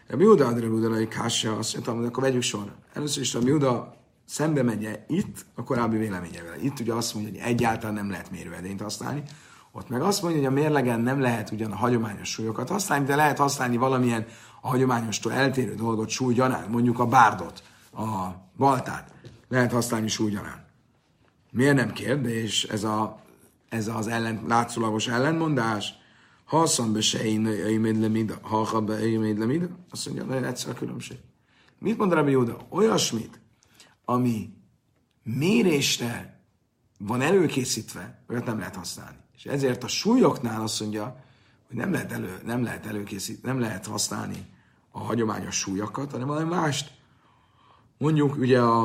A 0.10 0.16
Miuda 0.16 0.48
Adre 0.48 0.68
Budalai 0.68 1.08
Kásia 1.08 1.58
azt 1.58 1.74
mondta, 1.74 1.96
hogy 1.96 2.06
akkor 2.06 2.24
vegyük 2.24 2.42
sorra. 2.42 2.76
Először 2.94 3.22
is 3.22 3.36
a 3.36 3.42
Miuda 3.42 3.96
szembe 4.26 4.64
megy 4.64 5.00
itt 5.08 5.46
a 5.56 5.64
korábbi 5.64 5.98
véleményével. 5.98 6.60
Itt 6.62 6.80
ugye 6.80 6.94
azt 6.94 7.14
mondja, 7.14 7.32
hogy 7.32 7.42
egyáltalán 7.52 7.96
nem 7.96 8.10
lehet 8.10 8.32
mérőedényt 8.32 8.82
használni, 8.82 9.24
ott 9.78 9.90
meg 9.90 10.02
azt 10.02 10.22
mondja, 10.22 10.40
hogy 10.40 10.50
a 10.50 10.62
mérlegen 10.62 11.00
nem 11.00 11.20
lehet 11.20 11.52
ugyan 11.52 11.72
a 11.72 11.76
hagyományos 11.76 12.30
súlyokat 12.30 12.70
használni, 12.70 13.06
de 13.06 13.16
lehet 13.16 13.38
használni 13.38 13.78
valamilyen 13.78 14.26
a 14.62 14.68
hagyományostól 14.68 15.34
eltérő 15.34 15.76
dolgot 15.76 16.10
súlygyanán, 16.10 16.70
mondjuk 16.70 17.00
a 17.00 17.06
bárdot, 17.06 17.64
a 17.94 18.28
baltát 18.58 19.14
lehet 19.48 19.72
használni 19.72 20.08
súlygyanán. 20.08 20.66
Miért 21.52 21.76
nem 21.76 21.92
kérdés? 21.92 22.64
Ez 22.64 22.84
a 22.84 23.24
ez 23.70 23.88
az 23.88 24.08
ellen, 24.08 24.44
látszólagos 24.48 25.08
ellenmondás. 25.08 25.94
Ha 26.46 26.68
be 26.92 27.02
se 27.02 27.24
én 27.24 28.00
lemida, 28.00 28.38
ha 28.42 28.82
be 28.82 29.00
én 29.00 29.38
lemida, 29.38 29.68
azt 29.90 30.06
mondja, 30.06 30.24
nagyon 30.24 30.44
egyszer 30.44 30.70
a 30.70 30.74
különbség. 30.74 31.18
Mit 31.80 31.98
mond 31.98 32.14
Rabbi 32.14 32.32
Jóda? 32.32 32.58
Olyasmit, 32.70 33.40
ami 34.06 34.54
mérésre 35.24 36.40
van 36.98 37.22
előkészítve, 37.22 38.24
olyat 38.30 38.46
nem 38.46 38.58
lehet 38.58 38.76
használni. 38.76 39.24
És 39.36 39.46
ezért 39.46 39.84
a 39.84 39.88
súlyoknál 39.88 40.62
azt 40.62 40.80
mondja, 40.80 41.24
hogy 41.68 41.78
nem 41.78 41.92
lehet, 41.92 42.12
elő, 42.12 42.40
nem 42.46 42.64
lehet 42.64 42.86
előkészíteni, 42.86 43.54
nem 43.54 43.60
lehet 43.60 43.86
használni 43.86 44.46
a 44.92 45.00
hagyományos 45.00 45.56
súlyokat, 45.56 46.12
hanem 46.12 46.28
valami 46.28 46.50
mást. 46.50 46.92
Mondjuk 47.98 48.36
ugye 48.36 48.62
a, 48.62 48.84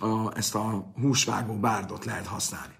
a, 0.00 0.36
ezt 0.36 0.54
a 0.54 0.92
húsvágó 1.00 1.54
bárdot 1.54 2.04
lehet 2.04 2.26
használni. 2.26 2.74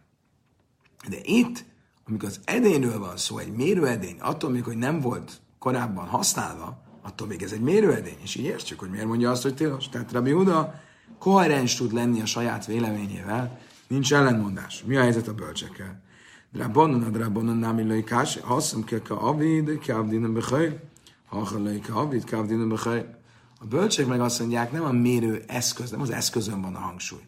De 1.09 1.17
itt, 1.23 1.65
amikor 2.05 2.29
az 2.29 2.41
edényről 2.45 2.99
van 2.99 3.17
szó, 3.17 3.39
egy 3.39 3.53
mérőedény, 3.53 4.17
attól 4.21 4.51
még, 4.51 4.65
hogy 4.65 4.77
nem 4.77 5.01
volt 5.01 5.41
korábban 5.59 6.07
használva, 6.07 6.83
attól 7.03 7.27
még 7.27 7.43
ez 7.43 7.53
egy 7.53 7.61
mérőedény, 7.61 8.19
és 8.23 8.35
így 8.35 8.45
értsük, 8.45 8.79
hogy 8.79 8.91
miért 8.91 9.07
mondja 9.07 9.31
azt, 9.31 9.43
hogy 9.43 9.55
tilos. 9.55 9.89
Tehát 9.89 10.13
Rabbi 10.13 10.31
Huda 10.31 10.81
koherens 11.19 11.75
tud 11.75 11.93
lenni 11.93 12.21
a 12.21 12.27
saját 12.27 12.67
véleményével, 12.67 13.59
nincs 13.87 14.15
ellentmondás. 14.15 14.83
Mi 14.87 14.97
a 14.97 15.01
helyzet 15.01 15.29
a 15.29 15.35
bölcsekkel? 15.35 16.03
Drabonon, 16.53 17.03
a 17.03 17.09
drabonon 17.09 17.57
nem 17.57 17.79
illai 17.79 18.05
kás, 18.05 18.39
haszom 18.39 18.85
ke 18.85 19.03
ka 19.03 19.21
avid, 19.21 19.79
ke 19.79 19.97
avdinen 19.97 20.33
bechaj, 20.33 20.81
hachalai 21.27 21.81
ke 21.81 21.93
avid, 21.93 22.25
ke 22.25 22.37
avdinen 22.37 22.69
bechaj. 22.69 23.15
A 23.61 23.65
bölcsek 23.65 24.07
meg 24.07 24.21
azt 24.21 24.39
mondják, 24.39 24.73
nem 24.73 24.85
a 24.85 24.93
mérő 24.93 25.45
eszköz, 25.47 25.91
nem 25.91 26.01
az 26.01 26.11
eszközön 26.11 26.61
van 26.61 26.75
a 26.75 26.79
hangsúly, 26.79 27.23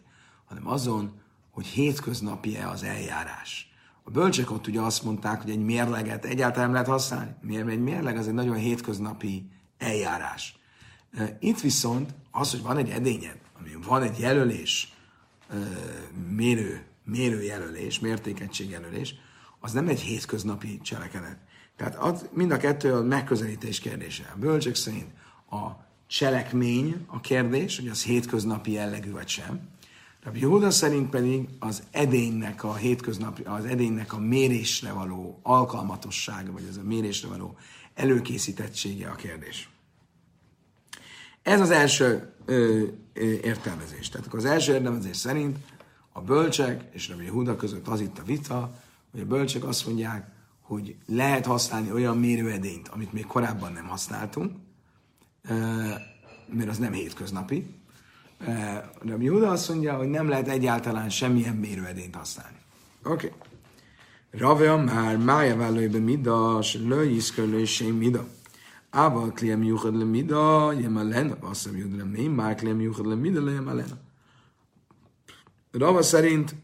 hanem 0.45 0.67
azon, 0.67 1.11
hogy 1.51 1.65
hétköznapi-e 1.65 2.69
az 2.69 2.83
eljárás. 2.83 3.71
A 4.03 4.11
bölcsek 4.11 4.51
ott 4.51 4.67
ugye 4.67 4.81
azt 4.81 5.03
mondták, 5.03 5.41
hogy 5.41 5.51
egy 5.51 5.63
mérleget 5.63 6.25
egyáltalán 6.25 6.71
lehet 6.71 6.87
használni. 6.87 7.35
Miért? 7.41 7.67
Egy 7.67 7.83
mérleg 7.83 8.17
az 8.17 8.27
egy 8.27 8.33
nagyon 8.33 8.55
hétköznapi 8.55 9.49
eljárás. 9.77 10.57
Itt 11.39 11.59
viszont 11.59 12.13
az, 12.31 12.51
hogy 12.51 12.61
van 12.61 12.77
egy 12.77 12.89
edényed, 12.89 13.37
ami 13.59 13.69
van 13.87 14.01
egy 14.01 14.19
jelölés, 14.19 14.93
mérő, 16.29 16.85
mérőjelölés, 17.05 17.99
mértékegységjelölés, 17.99 19.15
az 19.59 19.71
nem 19.71 19.87
egy 19.87 19.99
hétköznapi 19.99 20.79
cselekedet. 20.81 21.37
Tehát 21.75 21.95
az, 21.95 22.29
mind 22.33 22.51
a 22.51 22.57
kettő 22.57 22.93
a 22.93 23.03
megközelítés 23.03 23.79
kérdése. 23.79 24.31
A 24.35 24.37
bölcsek 24.37 24.75
szerint 24.75 25.11
a 25.49 25.69
cselekmény 26.07 27.05
a 27.07 27.21
kérdés, 27.21 27.79
hogy 27.79 27.87
az 27.87 28.03
hétköznapi 28.03 28.71
jellegű 28.71 29.11
vagy 29.11 29.27
sem. 29.27 29.59
Rabbi 30.23 30.39
Jóda 30.39 30.71
szerint 30.71 31.09
pedig 31.09 31.47
az 31.59 31.83
edénynek 31.91 32.63
a 32.63 32.75
hétköznapi, 32.75 33.43
az 33.43 33.65
edénynek 33.65 34.13
a 34.13 34.19
mérésre 34.19 34.91
való 34.91 35.39
alkalmatossága, 35.43 36.51
vagy 36.51 36.67
ez 36.69 36.77
a 36.77 36.83
mérésre 36.83 37.27
való 37.27 37.57
előkészítettsége 37.93 39.07
a 39.07 39.15
kérdés. 39.15 39.69
Ez 41.41 41.61
az 41.61 41.69
első 41.69 42.33
ö, 42.45 42.83
ö, 43.13 43.23
értelmezés. 43.23 44.09
Tehát 44.09 44.27
akkor 44.27 44.39
az 44.39 44.45
első 44.45 44.73
értelmezés 44.73 45.17
szerint 45.17 45.57
a 46.17 46.21
bölcsek 46.21 46.83
és 46.91 47.09
Rabbi 47.09 47.27
Huda 47.27 47.55
között 47.55 47.87
az 47.87 48.01
itt 48.01 48.19
a 48.19 48.23
vita, 48.23 48.71
hogy 49.11 49.21
a 49.21 49.25
bölcsek 49.25 49.63
azt 49.63 49.85
mondják, 49.85 50.27
hogy 50.61 50.95
lehet 51.05 51.45
használni 51.45 51.91
olyan 51.91 52.17
mérőedényt, 52.17 52.87
amit 52.87 53.13
még 53.13 53.25
korábban 53.25 53.71
nem 53.71 53.87
használtunk, 53.87 54.51
mert 56.47 56.69
az 56.69 56.77
nem 56.77 56.91
hétköznapi. 56.91 57.65
Rabbi 58.99 59.27
Huda 59.27 59.49
azt 59.49 59.69
mondja, 59.69 59.97
hogy 59.97 60.07
nem 60.07 60.29
lehet 60.29 60.47
egyáltalán 60.47 61.09
semmilyen 61.09 61.55
mérőedényt 61.55 62.15
használni. 62.15 62.57
Oké. 63.03 63.27
Okay. 63.27 63.39
Ravja 64.31 64.77
már 64.77 65.17
mája 65.17 65.55
vállóibe 65.55 65.99
midas, 65.99 66.75
lőiszkölő 66.75 67.65
sem 67.65 67.87
mida. 67.87 68.25
Ával 68.89 69.31
kliem 69.31 69.63
juhad 69.63 69.97
le 69.97 70.03
mida, 70.03 70.71
jemelena, 70.71 71.35
azt 71.39 71.65
mondja, 71.65 71.85
hogy 71.85 72.11
nem 72.11 72.31
már 72.31 72.55
kliem 72.55 72.81
juhad 72.81 73.05
le 73.05 73.15
mida, 73.15 73.49
jemelena. 73.49 74.03
Rava 75.77 76.01
szerint 76.01 76.55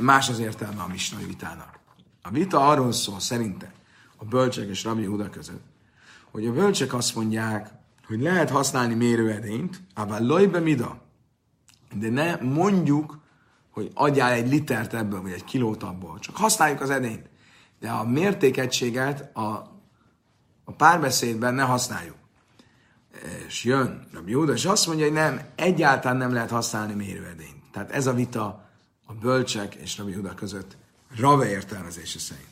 más 0.00 0.28
az 0.28 0.38
értelme 0.38 0.82
a 0.82 0.86
misnai 0.86 1.24
vitának. 1.24 1.78
A 2.22 2.30
vita 2.30 2.68
arról 2.68 2.92
szól 2.92 3.20
szerinte 3.20 3.72
a 4.16 4.24
bölcsek 4.24 4.68
és 4.68 4.84
Rabbi 4.84 5.04
Huda 5.04 5.30
között, 5.30 5.64
hogy 6.30 6.46
a 6.46 6.52
bölcsek 6.52 6.94
azt 6.94 7.14
mondják, 7.14 7.70
hogy 8.06 8.20
lehet 8.20 8.50
használni 8.50 8.94
mérőedényt, 8.94 9.80
ával 9.94 10.26
lojbe 10.26 10.58
mida, 10.58 11.02
de 11.94 12.10
ne 12.10 12.36
mondjuk, 12.36 13.18
hogy 13.70 13.90
adjál 13.94 14.32
egy 14.32 14.48
litert 14.48 14.94
ebből, 14.94 15.22
vagy 15.22 15.32
egy 15.32 15.44
kilót 15.44 15.82
abból, 15.82 16.18
csak 16.18 16.36
használjuk 16.36 16.80
az 16.80 16.90
edényt. 16.90 17.28
De 17.80 17.90
a 17.90 18.04
mértékegységet 18.04 19.36
a 19.36 19.70
a 20.70 20.72
párbeszédben 20.72 21.54
ne 21.54 21.62
használjuk. 21.62 22.16
És 23.46 23.64
jön 23.64 24.06
Rabbi 24.12 24.30
Jóda, 24.30 24.52
és 24.52 24.64
azt 24.64 24.86
mondja, 24.86 25.04
hogy 25.04 25.14
nem, 25.14 25.40
egyáltalán 25.54 26.16
nem 26.16 26.32
lehet 26.32 26.50
használni 26.50 26.94
mérőedényt. 26.94 27.70
Tehát 27.72 27.90
ez 27.90 28.06
a 28.06 28.12
vita 28.12 28.68
a 29.06 29.12
bölcsek 29.12 29.74
és 29.74 29.98
Rabbi 29.98 30.12
Jóda 30.12 30.34
között 30.34 30.76
Rave 31.16 31.50
értelmezése 31.50 32.18
szerint. 32.18 32.48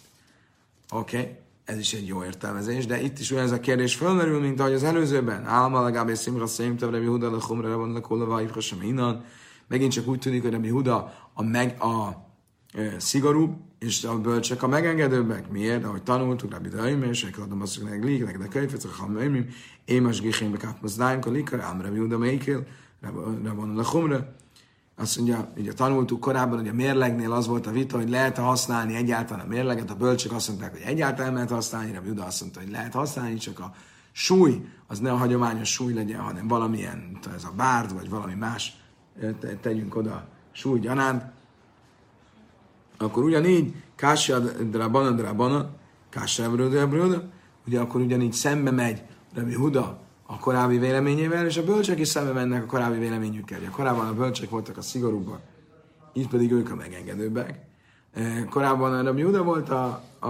Oké, 0.90 1.18
okay, 1.18 1.36
ez 1.64 1.78
is 1.78 1.92
egy 1.92 2.06
jó 2.06 2.24
értelmezés, 2.24 2.86
de 2.86 3.00
itt 3.00 3.18
is 3.18 3.30
olyan 3.30 3.44
ez 3.44 3.52
a 3.52 3.60
kérdés 3.60 3.94
fölmerül, 3.94 4.40
mint 4.40 4.60
ahogy 4.60 4.72
az 4.72 4.82
előzőben. 4.82 5.46
Álma 5.46 5.82
legalább 5.82 6.14
szimra 6.14 6.46
szerintem 6.46 6.90
Rabbi 6.90 7.06
Huda 7.06 7.30
le 7.30 7.38
chumra 7.38 7.68
rabban 7.68 7.92
le 7.92 8.00
kolava 8.00 8.42
inan. 8.82 9.24
Megint 9.66 9.92
csak 9.92 10.06
úgy 10.06 10.18
tűnik, 10.18 10.42
hogy 10.42 10.52
Rabbi 10.52 10.68
Huda 10.68 11.14
a, 11.34 11.42
meg, 11.42 11.82
a 11.82 12.26
szigorúbb, 12.98 13.56
és 13.78 14.04
a 14.04 14.20
bölcsek 14.20 14.62
a 14.62 14.68
megengedőbbek. 14.68 15.50
Miért? 15.50 15.84
Ahogy 15.84 16.02
tanultuk, 16.02 16.52
Rabbi 16.52 16.68
Daim, 16.68 17.02
és 17.02 17.26
adom 17.42 17.60
azt, 17.60 17.80
hogy 17.80 18.04
lik, 18.04 18.38
de 18.38 18.46
könyvet, 18.46 18.84
a 18.84 19.02
hamömim, 19.02 19.48
émas 19.84 20.20
gichem, 20.20 20.50
bekát 20.50 20.82
mazdáim, 20.82 21.20
kolikar, 21.20 21.60
ám 21.60 21.80
Rabbi 21.80 21.98
Uda 21.98 22.18
Meikel, 22.18 22.66
Rabban 23.44 23.74
Lechumra. 23.74 24.34
Azt 24.96 25.16
mondja, 25.16 25.52
ugye 25.56 25.72
tanultuk 25.72 26.20
korábban, 26.20 26.58
hogy 26.58 26.68
a 26.68 26.72
mérlegnél 26.72 27.32
az 27.32 27.46
volt 27.46 27.66
a 27.66 27.70
vita, 27.70 27.96
hogy 27.96 28.08
lehet-e 28.08 28.40
használni 28.42 28.94
egyáltalán 28.94 29.44
a 29.44 29.48
mérleget. 29.48 29.90
A 29.90 29.94
bölcsök 29.94 30.32
azt 30.32 30.48
mondták, 30.48 30.72
hogy 30.72 30.82
egyáltalán 30.84 31.32
lehet 31.32 31.50
használni, 31.50 31.92
Rabbi 31.92 32.10
Uda 32.10 32.24
azt 32.24 32.40
mondta, 32.40 32.60
hogy 32.60 32.70
lehet 32.70 32.92
használni, 32.92 33.36
csak 33.36 33.58
a 33.58 33.74
súly, 34.12 34.64
az 34.86 34.98
ne 34.98 35.12
a 35.12 35.16
hagyományos 35.16 35.72
súly 35.72 35.92
legyen, 35.92 36.20
hanem 36.20 36.48
valamilyen, 36.48 37.18
ez 37.34 37.44
a 37.44 37.52
bárd, 37.56 37.94
vagy 37.94 38.08
valami 38.08 38.34
más, 38.34 38.76
tegyünk 39.60 39.96
oda 39.96 40.28
súly 40.52 40.78
gyanánt 40.78 41.22
akkor 42.98 43.24
ugyanígy 43.24 43.74
Kásja 43.96 44.38
Drabana 44.38 45.10
Drabana, 45.10 45.70
Kásja 46.08 46.48
Drabana, 46.48 47.22
ugye 47.66 47.80
akkor 47.80 48.00
ugyanígy 48.00 48.32
szembe 48.32 48.70
megy 48.70 49.02
Rabbi 49.34 49.54
Huda 49.54 50.00
a 50.26 50.38
korábbi 50.38 50.78
véleményével, 50.78 51.46
és 51.46 51.56
a 51.56 51.64
bölcsek 51.64 51.98
is 51.98 52.08
szembe 52.08 52.32
mennek 52.32 52.62
a 52.62 52.66
korábbi 52.66 52.98
véleményükkel. 52.98 53.58
Ugye 53.58 53.68
korábban 53.68 54.06
a 54.06 54.14
bölcsek 54.14 54.50
voltak 54.50 54.76
a 54.76 54.82
szigorúbbak, 54.82 55.40
itt 56.12 56.28
pedig 56.28 56.52
ők 56.52 56.70
a 56.70 56.74
megengedőbbek. 56.74 57.66
E, 58.12 58.44
korábban 58.44 58.94
a 58.94 59.02
Rabbi 59.02 59.22
Huda 59.22 59.42
volt 59.42 59.68
a, 59.68 60.02
a, 60.18 60.28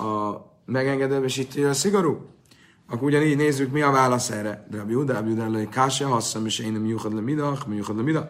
a 0.00 0.46
megengedőbb, 0.64 1.24
és 1.24 1.36
itt 1.36 1.64
a 1.64 1.72
szigorú. 1.72 2.26
Akkor 2.90 3.08
ugyanígy 3.08 3.36
nézzük, 3.36 3.72
mi 3.72 3.82
a 3.82 3.90
válasz 3.90 4.30
erre. 4.30 4.66
Rabbi 4.70 4.92
Huda, 4.92 5.12
Rabbi 5.12 5.34
Huda, 5.34 5.68
Kásja, 5.68 6.08
hasszam, 6.08 6.46
és 6.46 6.58
én 6.58 6.72
nem 6.72 7.14
le 7.14 7.20
midach, 7.20 7.68
le 7.68 8.02
midach 8.02 8.28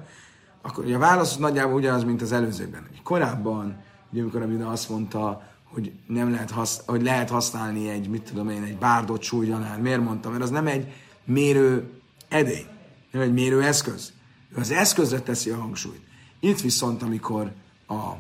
akkor 0.63 0.85
ugye 0.85 0.97
a 0.97 0.99
válasz 0.99 1.37
nagyjából 1.37 1.75
ugyanaz, 1.75 2.05
mint 2.05 2.23
az 2.23 2.33
előzőben. 2.33 2.87
Korábban, 3.03 3.83
ugye 4.11 4.23
amikor 4.23 4.43
a 4.43 4.71
azt 4.71 4.89
mondta, 4.89 5.43
hogy, 5.65 5.93
nem 6.07 6.31
lehet, 6.31 6.51
hasz, 6.51 6.83
hogy 6.87 7.03
lehet 7.03 7.31
használni 7.31 7.89
egy, 7.89 8.09
mit 8.09 8.23
tudom 8.23 8.49
én, 8.49 8.63
egy 8.63 8.77
bárdot 8.77 9.23
súlyanál. 9.23 9.79
Miért 9.79 10.05
mondtam? 10.05 10.33
Mert 10.33 10.45
az 10.45 10.51
nem 10.51 10.67
egy 10.67 10.93
mérő 11.25 11.91
edény, 12.29 12.67
nem 13.11 13.23
egy 13.23 13.33
mérő 13.33 13.63
eszköz. 13.63 14.13
Ő 14.57 14.61
az 14.61 14.71
eszközre 14.71 15.21
teszi 15.21 15.51
a 15.51 15.57
hangsúlyt. 15.57 16.01
Itt 16.41 16.61
viszont, 16.61 17.03
amikor 17.03 17.53
a 17.89 18.13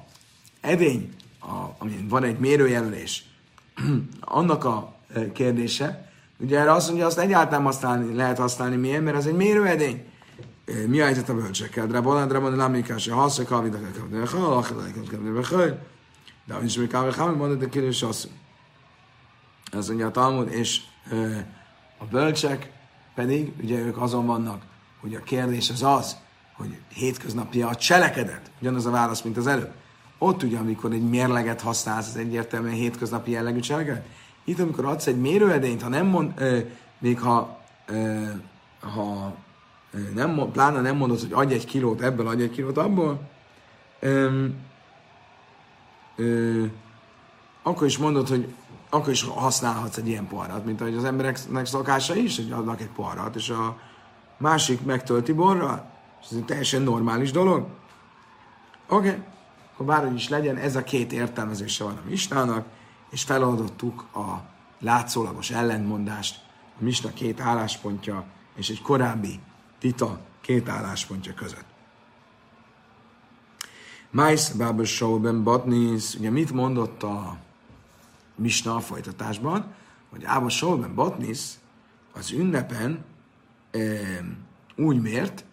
edény, 0.60 1.14
a, 1.40 1.74
amin 1.78 2.08
van 2.08 2.24
egy 2.24 2.38
mérőjelölés, 2.38 3.24
annak 4.20 4.64
a 4.64 4.94
e, 5.14 5.32
kérdése, 5.32 6.12
ugye 6.38 6.58
erre 6.58 6.72
azt 6.72 6.88
mondja, 6.88 7.06
azt 7.06 7.18
egyáltalán 7.18 7.64
használni, 7.64 8.14
lehet 8.14 8.38
használni. 8.38 8.76
Miért? 8.76 9.02
Mert 9.02 9.16
az 9.16 9.26
egy 9.26 9.36
mérőedény 9.36 10.04
mi 10.86 11.00
a 11.00 11.04
helyzet 11.04 11.28
a 11.28 11.34
bölcsekkel? 11.34 11.86
Drabon, 11.86 12.28
drabon, 12.28 12.52
nem 12.52 12.70
mikás, 12.70 13.08
a 13.08 13.14
hasz, 13.14 13.38
a 13.38 13.44
kavid, 13.44 13.74
a 13.74 13.78
kavid, 13.78 13.96
a 13.96 14.26
kavid, 14.26 15.36
a 15.36 15.40
kavid, 15.40 15.74
de 16.44 16.54
még 16.58 16.90
kavid, 16.90 17.14
kavid, 17.14 17.36
mondod, 17.36 17.58
de 17.58 17.68
kérdés 17.68 18.02
az. 18.02 18.28
Ez 19.72 19.88
mondja 19.88 20.06
a 20.06 20.10
Talmud, 20.10 20.52
és 20.52 20.80
a 21.98 22.04
bölcsek 22.04 22.72
pedig, 23.14 23.52
ugye 23.62 23.78
ők 23.78 24.00
azon 24.00 24.26
vannak, 24.26 24.62
hogy 25.00 25.14
a 25.14 25.22
kérdés 25.22 25.70
az 25.70 25.82
az, 25.82 26.16
hogy 26.56 26.78
hétköznapi 26.88 27.62
a 27.62 27.74
cselekedet, 27.74 28.50
ugyanaz 28.60 28.86
a 28.86 28.90
válasz, 28.90 29.22
mint 29.22 29.36
az 29.36 29.46
előbb. 29.46 29.72
Ott 30.18 30.42
ugye, 30.42 30.58
amikor 30.58 30.92
egy 30.92 31.08
mérleget 31.08 31.60
használsz, 31.60 32.08
az 32.08 32.16
egyértelműen 32.16 32.74
hétköznapi 32.74 33.30
jellegű 33.30 33.60
cselekedet. 33.60 34.06
Itt, 34.44 34.58
amikor 34.58 34.84
adsz 34.84 35.06
egy 35.06 35.20
mérőedényt, 35.20 35.82
ha 35.82 35.88
nem 35.88 36.06
mond, 36.06 36.32
még 36.98 37.20
ha, 37.20 37.60
euh, 37.86 38.30
ha 38.80 39.34
nem, 40.14 40.50
pláne 40.52 40.80
nem 40.80 40.96
mondod, 40.96 41.20
hogy 41.20 41.32
adj 41.32 41.54
egy 41.54 41.64
kilót 41.64 42.00
ebből, 42.00 42.28
adj 42.28 42.42
egy 42.42 42.50
kilót 42.50 42.76
abból, 42.76 43.20
öm, 44.00 44.54
ö, 46.16 46.64
akkor 47.62 47.86
is 47.86 47.98
mondod, 47.98 48.28
hogy 48.28 48.54
akkor 48.90 49.12
is 49.12 49.22
használhatsz 49.22 49.96
egy 49.96 50.08
ilyen 50.08 50.26
poharat, 50.26 50.64
mint 50.64 50.80
ahogy 50.80 50.96
az 50.96 51.04
embereknek 51.04 51.66
szokása 51.66 52.14
is, 52.14 52.36
hogy 52.36 52.52
adnak 52.52 52.80
egy 52.80 52.90
poharat, 52.90 53.36
és 53.36 53.48
a 53.48 53.78
másik 54.36 54.84
megtölti 54.84 55.32
borral. 55.32 55.90
És 56.20 56.26
ez 56.30 56.36
egy 56.36 56.44
teljesen 56.44 56.82
normális 56.82 57.30
dolog. 57.30 57.66
Oké, 58.88 59.08
okay. 59.08 59.22
akkor 59.72 59.86
bárhogy 59.86 60.14
is 60.14 60.28
legyen, 60.28 60.56
ez 60.56 60.76
a 60.76 60.84
két 60.84 61.12
értelmezése 61.12 61.84
van 61.84 61.96
a 61.96 62.08
misnának, 62.08 62.66
és 63.10 63.22
feladottuk 63.22 64.04
a 64.14 64.40
látszólagos 64.80 65.50
ellentmondást, 65.50 66.40
a 66.80 66.84
misna 66.84 67.12
két 67.12 67.40
álláspontja, 67.40 68.24
és 68.56 68.68
egy 68.68 68.82
korábbi 68.82 69.40
vita 69.80 70.20
két 70.40 70.68
álláspontja 70.68 71.34
között. 71.34 71.64
Mais 74.10 74.52
Bába 74.52 74.84
Showben 74.84 75.42
Batnis, 75.42 76.14
ugye 76.14 76.30
mit 76.30 76.52
mondott 76.52 77.02
a 77.02 77.38
Misna 78.34 78.74
a 78.74 78.80
folytatásban, 78.80 79.74
hogy 80.10 80.24
Ába 80.24 80.48
Showben 80.48 80.94
Batnis 80.94 81.54
az 82.12 82.32
ünnepen 82.32 83.04
e, 83.70 83.78
úgy 84.76 85.00
mért, 85.00 85.44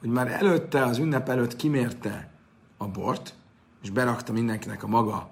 hogy 0.00 0.08
már 0.08 0.32
előtte, 0.32 0.84
az 0.84 0.98
ünnep 0.98 1.28
előtt 1.28 1.56
kimérte 1.56 2.32
a 2.76 2.86
bort, 2.86 3.34
és 3.82 3.90
berakta 3.90 4.32
mindenkinek 4.32 4.82
a 4.82 4.86
maga 4.86 5.30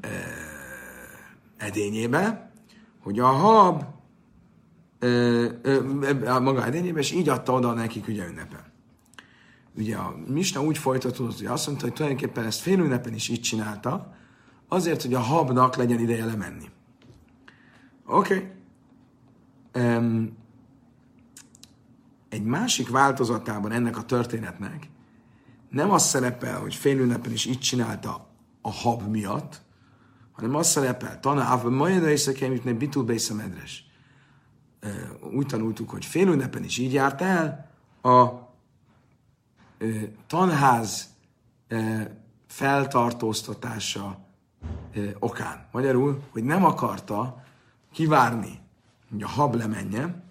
e, 0.00 0.08
edényébe, 1.56 2.50
hogy 3.02 3.18
a 3.18 3.26
hab 3.26 3.84
e, 4.98 5.06
e, 5.06 6.34
a 6.34 6.40
maga 6.40 6.64
edényébe, 6.64 6.98
és 6.98 7.12
így 7.12 7.28
adta 7.28 7.52
oda 7.52 7.72
nekik 7.72 8.08
ugye 8.08 8.26
ünnepen. 8.26 8.64
Ugye 9.76 9.96
a 9.96 10.16
Misna 10.26 10.62
úgy 10.62 10.78
folytatódott, 10.78 11.36
hogy 11.36 11.46
azt 11.46 11.66
mondta, 11.66 11.84
hogy 11.84 11.94
tulajdonképpen 11.94 12.44
ezt 12.44 12.60
fél 12.60 12.78
ünnepen 12.78 13.14
is 13.14 13.28
így 13.28 13.40
csinálta, 13.40 14.14
azért, 14.68 15.02
hogy 15.02 15.14
a 15.14 15.20
habnak 15.20 15.76
legyen 15.76 16.00
ideje 16.00 16.24
lemenni. 16.24 16.70
Oké. 18.06 18.52
Okay. 19.72 19.94
Um, 19.96 20.36
egy 22.28 22.42
másik 22.42 22.88
változatában 22.88 23.72
ennek 23.72 23.96
a 23.96 24.02
történetnek 24.02 24.88
nem 25.70 25.90
az 25.90 26.02
szerepel, 26.02 26.60
hogy 26.60 26.74
fél 26.74 26.98
ünnepen 26.98 27.32
is 27.32 27.46
így 27.46 27.58
csinálta 27.58 28.26
a 28.60 28.72
hab 28.72 29.02
miatt, 29.02 29.62
hanem 30.32 30.54
az 30.54 30.68
szerepel, 30.68 31.20
tanáv, 31.20 31.64
majd 31.64 32.02
a 32.02 32.08
éjszakén, 32.08 32.60
mint 32.64 32.78
bitul 32.78 33.04
medres. 33.36 33.85
Úgy 35.32 35.46
tanultuk, 35.46 35.90
hogy 35.90 36.04
fél 36.04 36.28
ünnepen 36.28 36.64
is 36.64 36.78
így 36.78 36.92
járt 36.92 37.20
el, 37.20 37.70
a 38.02 38.28
tanház 40.26 41.08
feltartóztatása 42.46 44.18
okán. 45.18 45.66
Magyarul, 45.72 46.22
hogy 46.32 46.44
nem 46.44 46.64
akarta 46.64 47.44
kivárni, 47.92 48.58
hogy 49.10 49.22
a 49.22 49.28
hab 49.28 49.54
lemenjen, 49.54 50.24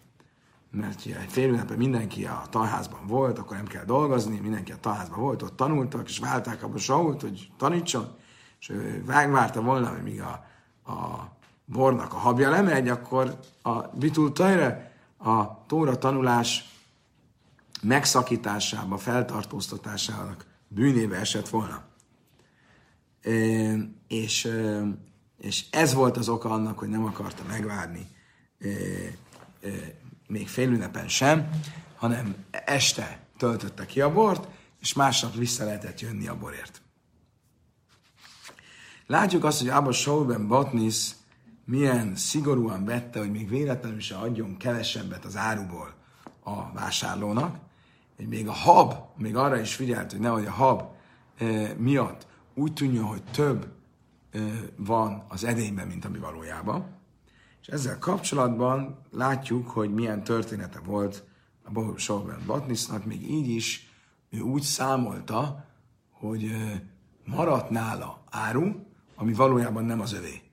mert 0.71 1.05
ugye 1.05 1.19
egy 1.19 1.31
fél 1.31 1.49
ünnepen 1.49 1.77
mindenki 1.77 2.25
a 2.25 2.43
tanházban 2.49 3.07
volt, 3.07 3.39
akkor 3.39 3.55
nem 3.55 3.65
kell 3.67 3.85
dolgozni, 3.85 4.39
mindenki 4.39 4.71
a 4.71 4.79
tanházban 4.79 5.19
volt, 5.19 5.41
ott 5.41 5.55
tanultak, 5.55 6.09
és 6.09 6.19
válták 6.19 6.63
abba 6.63 6.77
Sault, 6.77 7.21
hogy 7.21 7.51
tanítson, 7.57 8.15
és 8.59 8.69
ő 8.69 9.03
várta 9.05 9.61
volna, 9.61 9.89
hogy 9.89 10.03
míg 10.03 10.21
a, 10.21 10.45
a 10.91 11.29
bornak 11.65 12.13
a 12.13 12.17
habja 12.17 12.49
lemegy, 12.49 12.89
akkor 12.89 13.39
a 13.61 13.79
bitul 13.81 14.31
tajre, 14.31 14.93
a 15.17 15.65
tóra 15.65 15.97
tanulás 15.97 16.69
megszakításába, 17.81 18.97
feltartóztatásának 18.97 20.45
bűnébe 20.67 21.15
esett 21.15 21.49
volna. 21.49 21.83
És, 24.07 24.51
és 25.37 25.65
ez 25.71 25.93
volt 25.93 26.17
az 26.17 26.29
oka 26.29 26.49
annak, 26.49 26.79
hogy 26.79 26.89
nem 26.89 27.05
akarta 27.05 27.43
megvárni 27.47 28.07
még 30.27 30.47
félünnepen 30.47 31.07
sem, 31.07 31.49
hanem 31.95 32.35
este 32.51 33.19
töltötte 33.37 33.85
ki 33.85 34.01
a 34.01 34.13
bort, 34.13 34.47
és 34.79 34.93
másnap 34.93 35.35
vissza 35.35 35.65
lehetett 35.65 35.99
jönni 35.99 36.27
a 36.27 36.37
borért. 36.37 36.81
Látjuk 39.07 39.43
azt, 39.43 39.59
hogy 39.59 39.69
Abba 39.69 39.91
Showben 39.91 40.47
Botnis 40.47 41.11
milyen 41.65 42.15
szigorúan 42.15 42.85
vette, 42.85 43.19
hogy 43.19 43.31
még 43.31 43.49
véletlenül 43.49 43.99
se 43.99 44.15
adjon 44.15 44.57
kevesebbet 44.57 45.25
az 45.25 45.37
áruból 45.37 45.93
a 46.43 46.71
vásárlónak, 46.71 47.59
hogy 48.15 48.27
még 48.27 48.47
a 48.47 48.51
hab, 48.51 48.93
még 49.17 49.35
arra 49.35 49.59
is 49.59 49.75
figyelt, 49.75 50.11
hogy 50.11 50.19
nehogy 50.19 50.45
a 50.45 50.51
hab 50.51 50.83
e, 51.37 51.73
miatt 51.77 52.27
úgy 52.53 52.73
tűnjön, 52.73 53.03
hogy 53.03 53.23
több 53.23 53.67
e, 54.31 54.39
van 54.75 55.25
az 55.27 55.43
edényben, 55.43 55.87
mint 55.87 56.05
ami 56.05 56.17
valójában. 56.17 56.85
És 57.61 57.67
ezzel 57.67 57.99
kapcsolatban 57.99 58.99
látjuk, 59.11 59.69
hogy 59.69 59.93
milyen 59.93 60.23
története 60.23 60.79
volt 60.79 61.23
a 61.63 61.71
Bohub 61.71 61.97
Sorben 61.97 62.43
Batnisznak, 62.45 63.05
még 63.05 63.31
így 63.31 63.49
is 63.49 63.89
ő 64.29 64.39
úgy 64.39 64.61
számolta, 64.61 65.65
hogy 66.11 66.51
maradt 67.23 67.69
nála 67.69 68.23
áru, 68.29 68.71
ami 69.15 69.33
valójában 69.33 69.85
nem 69.85 70.01
az 70.01 70.13
övé. 70.13 70.44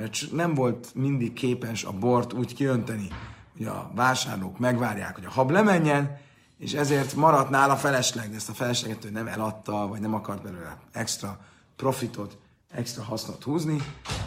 Mert 0.00 0.32
nem 0.32 0.54
volt 0.54 0.94
mindig 0.94 1.32
képes 1.32 1.84
a 1.84 1.92
bort 1.92 2.32
úgy 2.32 2.54
kiönteni, 2.54 3.08
hogy 3.56 3.66
a 3.66 3.90
vásárlók 3.94 4.58
megvárják, 4.58 5.14
hogy 5.14 5.24
a 5.24 5.30
hab 5.30 5.50
lemenjen, 5.50 6.18
és 6.58 6.72
ezért 6.72 7.14
maradt 7.14 7.50
nála 7.50 7.76
felesleg, 7.76 8.30
de 8.30 8.36
ezt 8.36 8.48
a 8.48 8.52
felesleget 8.52 9.04
ő 9.04 9.10
nem 9.10 9.26
eladta, 9.26 9.86
vagy 9.88 10.00
nem 10.00 10.14
akart 10.14 10.42
belőle 10.42 10.78
extra 10.92 11.40
profitot, 11.76 12.38
extra 12.70 13.02
hasznot 13.02 13.42
húzni, 13.42 13.82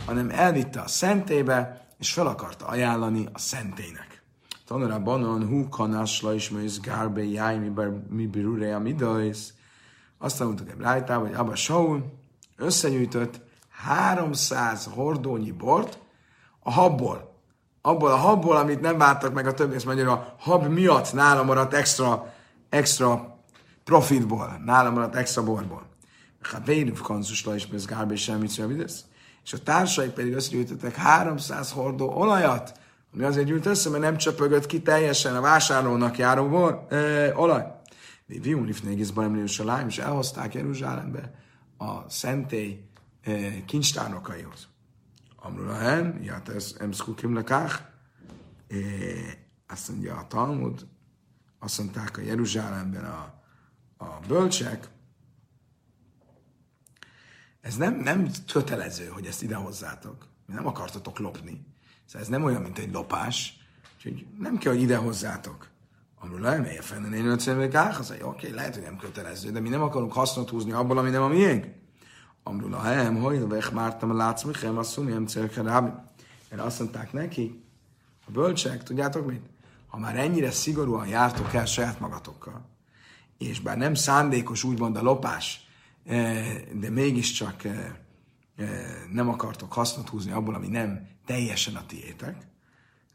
hanem 0.06 0.30
elvitte 0.30 0.80
a 0.80 0.88
szentébe, 0.88 1.88
és 2.00 2.14
fel 2.14 2.28
akarta 2.28 2.66
ajánlani 2.66 3.28
a 3.34 3.40
szentének. 3.40 4.22
Tanulra 4.66 5.00
banon, 5.00 5.48
hú 5.48 5.70
kanásla 5.70 6.34
is 6.34 6.50
műz 6.50 6.80
gárbe 6.80 7.24
jáj, 7.24 7.72
mi 8.10 8.26
birure 8.26 8.76
a 8.76 8.80
midajsz. 8.80 9.54
Azt 10.18 10.38
tanultuk 10.38 10.70
egy 10.70 10.80
rájtában, 10.80 11.28
hogy 11.28 11.36
Abba 11.36 11.56
Saul 11.56 12.14
összegyűjtött 12.58 13.42
300 13.84 14.90
hordónyi 14.94 15.52
bort 15.52 16.00
a 16.60 16.72
habból. 16.72 17.32
Abból 17.82 18.12
a 18.12 18.16
habból, 18.16 18.56
amit 18.56 18.82
nem 18.82 18.98
vártak 18.98 19.34
meg 19.34 19.48
a 19.48 19.54
többi, 19.54 19.76
ezt 19.76 19.86
mondja, 19.86 20.12
a 20.12 20.36
hab 20.40 20.68
miatt 20.68 21.14
nála 21.14 21.44
maradt 21.44 21.74
extra, 21.74 22.34
extra 22.70 23.38
profitból, 23.84 24.62
nála 24.66 24.92
maradt 24.92 25.16
extra 25.16 25.44
borból. 25.44 25.84
Hát 26.42 26.66
vérüv 26.66 27.02
konzusla 27.02 27.56
is, 27.56 27.68
ez 27.74 27.86
gárbe 27.86 28.16
semmit 28.16 28.54
sem 28.54 28.86
és 29.44 29.54
a 29.54 29.64
társai 29.64 30.10
pedig 30.10 30.34
összegyűjtöttek 30.34 30.96
300 30.96 31.72
hordó 31.72 32.10
olajat, 32.10 32.74
ami 33.14 33.24
azért 33.24 33.46
gyűjt 33.46 33.66
össze, 33.66 33.90
mert 33.90 34.04
nem 34.04 34.18
csöpögött 34.18 34.66
ki 34.66 34.82
teljesen 34.82 35.36
a 35.36 35.42
vásárlónak 35.42 36.18
járó 36.18 36.50
bor, 36.50 36.86
ö, 36.90 37.34
olaj. 37.34 37.66
Vium 38.26 38.66
lifnégizban 38.66 39.48
a 39.60 39.64
lány, 39.64 39.88
és 39.88 39.98
elhozták 39.98 40.54
Jeruzsálembe 40.54 41.34
a 41.78 42.10
szentély 42.10 42.93
ö, 43.24 43.50
kincstárnokaihoz. 43.66 44.68
Amrulahem, 45.36 46.24
ját 46.24 46.50
ez 46.50 46.76
emszkukim 46.80 47.34
lekách, 47.34 47.82
azt 49.68 49.90
mondja 49.90 50.16
a 50.16 50.28
Talmud, 50.28 50.88
azt 51.60 51.78
mondták 51.78 52.18
a 52.18 52.22
Jeruzsálemben 52.22 53.06
a, 53.06 53.44
a 53.98 54.20
bölcsek, 54.28 54.90
ez 57.64 57.76
nem, 57.76 57.94
nem 57.94 58.32
kötelező, 58.52 59.08
hogy 59.08 59.26
ezt 59.26 59.42
idehozzátok. 59.42 60.28
Nem 60.46 60.68
akartatok 60.68 61.20
lopni. 61.20 61.66
Szóval 62.06 62.22
ez 62.22 62.28
nem 62.28 62.44
olyan, 62.44 62.62
mint 62.62 62.78
egy 62.78 62.92
lopás. 62.92 63.58
Úgyhogy 63.96 64.26
nem 64.40 64.58
kell, 64.58 64.72
hogy 64.74 64.82
idehozzátok. 64.82 65.68
Amről 66.20 66.40
lemegy 66.40 66.78
a 66.78 66.82
fenn, 66.82 67.14
én 67.14 67.26
ötszönök 67.26 67.74
az 67.74 68.14
oké, 68.22 68.50
lehet, 68.50 68.74
hogy 68.74 68.84
nem 68.84 68.98
kötelező, 68.98 69.52
de 69.52 69.60
mi 69.60 69.70
nem 69.70 69.82
akarunk 69.82 70.14
hasznot 70.14 70.50
húzni 70.50 70.72
abból, 70.72 70.98
ami 70.98 71.10
nem 71.10 71.22
a 71.22 71.28
miénk. 71.28 71.66
Amről 72.44 72.74
a 72.74 72.82
hem, 72.82 73.22
hogy 73.22 73.48
vech 73.48 73.74
mártam 73.74 74.10
a 74.10 74.14
látsz, 74.14 74.44
michem, 74.44 74.78
azt 74.78 74.98
mondja, 74.98 75.16
nem 75.16 75.28
célkerábi. 75.28 75.92
Mert 76.50 76.62
azt 76.62 76.80
mondták 76.80 77.14
neki, 77.14 77.64
a 78.28 78.32
bölcsek, 78.32 78.84
tudjátok 78.84 79.26
mit? 79.26 79.46
Ha 79.88 79.98
már 79.98 80.16
ennyire 80.18 80.52
szigorúan 80.52 81.08
jártok 81.08 81.54
el 81.54 81.66
saját 81.66 82.00
magatokkal, 82.00 82.66
és 83.38 83.60
bár 83.60 83.78
nem 83.78 83.94
szándékos 83.94 84.64
úgymond 84.64 84.96
a 84.96 85.02
lopás, 85.02 85.64
Eh, 86.04 86.62
de 86.74 86.90
mégiscsak 86.90 87.64
eh, 87.64 87.96
eh, 88.56 88.68
nem 89.12 89.30
akartok 89.30 89.74
hasznot 89.74 90.10
húzni 90.10 90.32
abból, 90.32 90.56
ami 90.56 90.68
nem 90.68 91.08
teljesen 91.26 91.76
a 91.76 91.86
tiétek. 91.86 92.48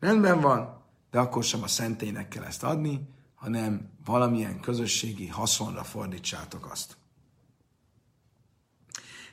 Rendben 0.00 0.40
van, 0.40 0.82
de 1.10 1.18
akkor 1.18 1.44
sem 1.44 1.62
a 1.62 1.66
szentének 1.66 2.28
kell 2.28 2.42
ezt 2.42 2.62
adni, 2.62 3.08
hanem 3.34 3.90
valamilyen 4.04 4.60
közösségi 4.60 5.26
haszonra 5.26 5.84
fordítsátok 5.84 6.70
azt. 6.70 6.96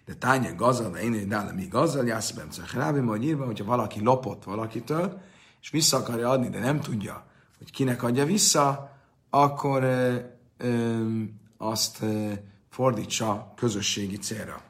De 0.05 0.13
tánya 0.13 0.55
gazal, 0.55 0.91
de 0.91 1.01
én 1.01 1.27
dále 1.27 1.51
mi 1.51 1.67
gazal, 1.67 2.05
jászben 2.05 2.47
rábi, 2.73 2.99
majd 2.99 3.23
írva, 3.23 3.45
hogyha 3.45 3.65
valaki 3.65 4.03
lopott 4.03 4.43
valakitől, 4.43 5.21
és 5.61 5.69
vissza 5.69 5.97
akarja 5.97 6.29
adni, 6.29 6.49
de 6.49 6.59
nem 6.59 6.79
tudja, 6.79 7.25
hogy 7.57 7.71
kinek 7.71 8.03
adja 8.03 8.25
vissza, 8.25 8.91
akkor 9.29 9.83
ö, 9.83 10.15
ö, 10.57 11.21
azt 11.57 12.01
ö, 12.01 12.31
fordítsa 12.69 13.53
közösségi 13.55 14.17
célra. 14.17 14.61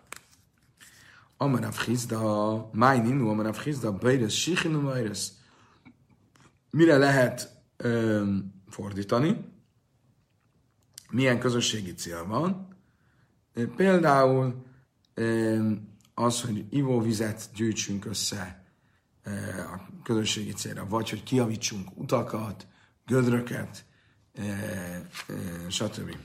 Amarav 1.37 1.77
Chizda, 1.77 2.69
Májninu, 2.73 3.29
Amarav 3.29 3.57
Chizda, 3.61 3.91
Beires, 3.91 4.41
Sichinu, 4.41 4.81
Beires. 4.81 5.31
Mire 6.69 6.97
lehet 6.97 7.61
öm, 7.77 8.53
fordítani? 8.69 9.53
Milyen 11.09 11.39
közösségi 11.39 11.93
cél 11.93 12.25
van? 12.25 12.67
Például 13.75 14.65
az, 16.13 16.41
hogy 16.41 16.65
ivóvizet 16.69 17.49
gyűjtsünk 17.55 18.05
össze 18.05 18.63
a 19.73 20.01
közösségi 20.03 20.51
célra, 20.51 20.87
vagy 20.87 21.09
hogy 21.09 21.23
kiavítsunk 21.23 21.89
utakat, 21.93 22.67
gödröket, 23.05 23.85
stb. 25.67 26.15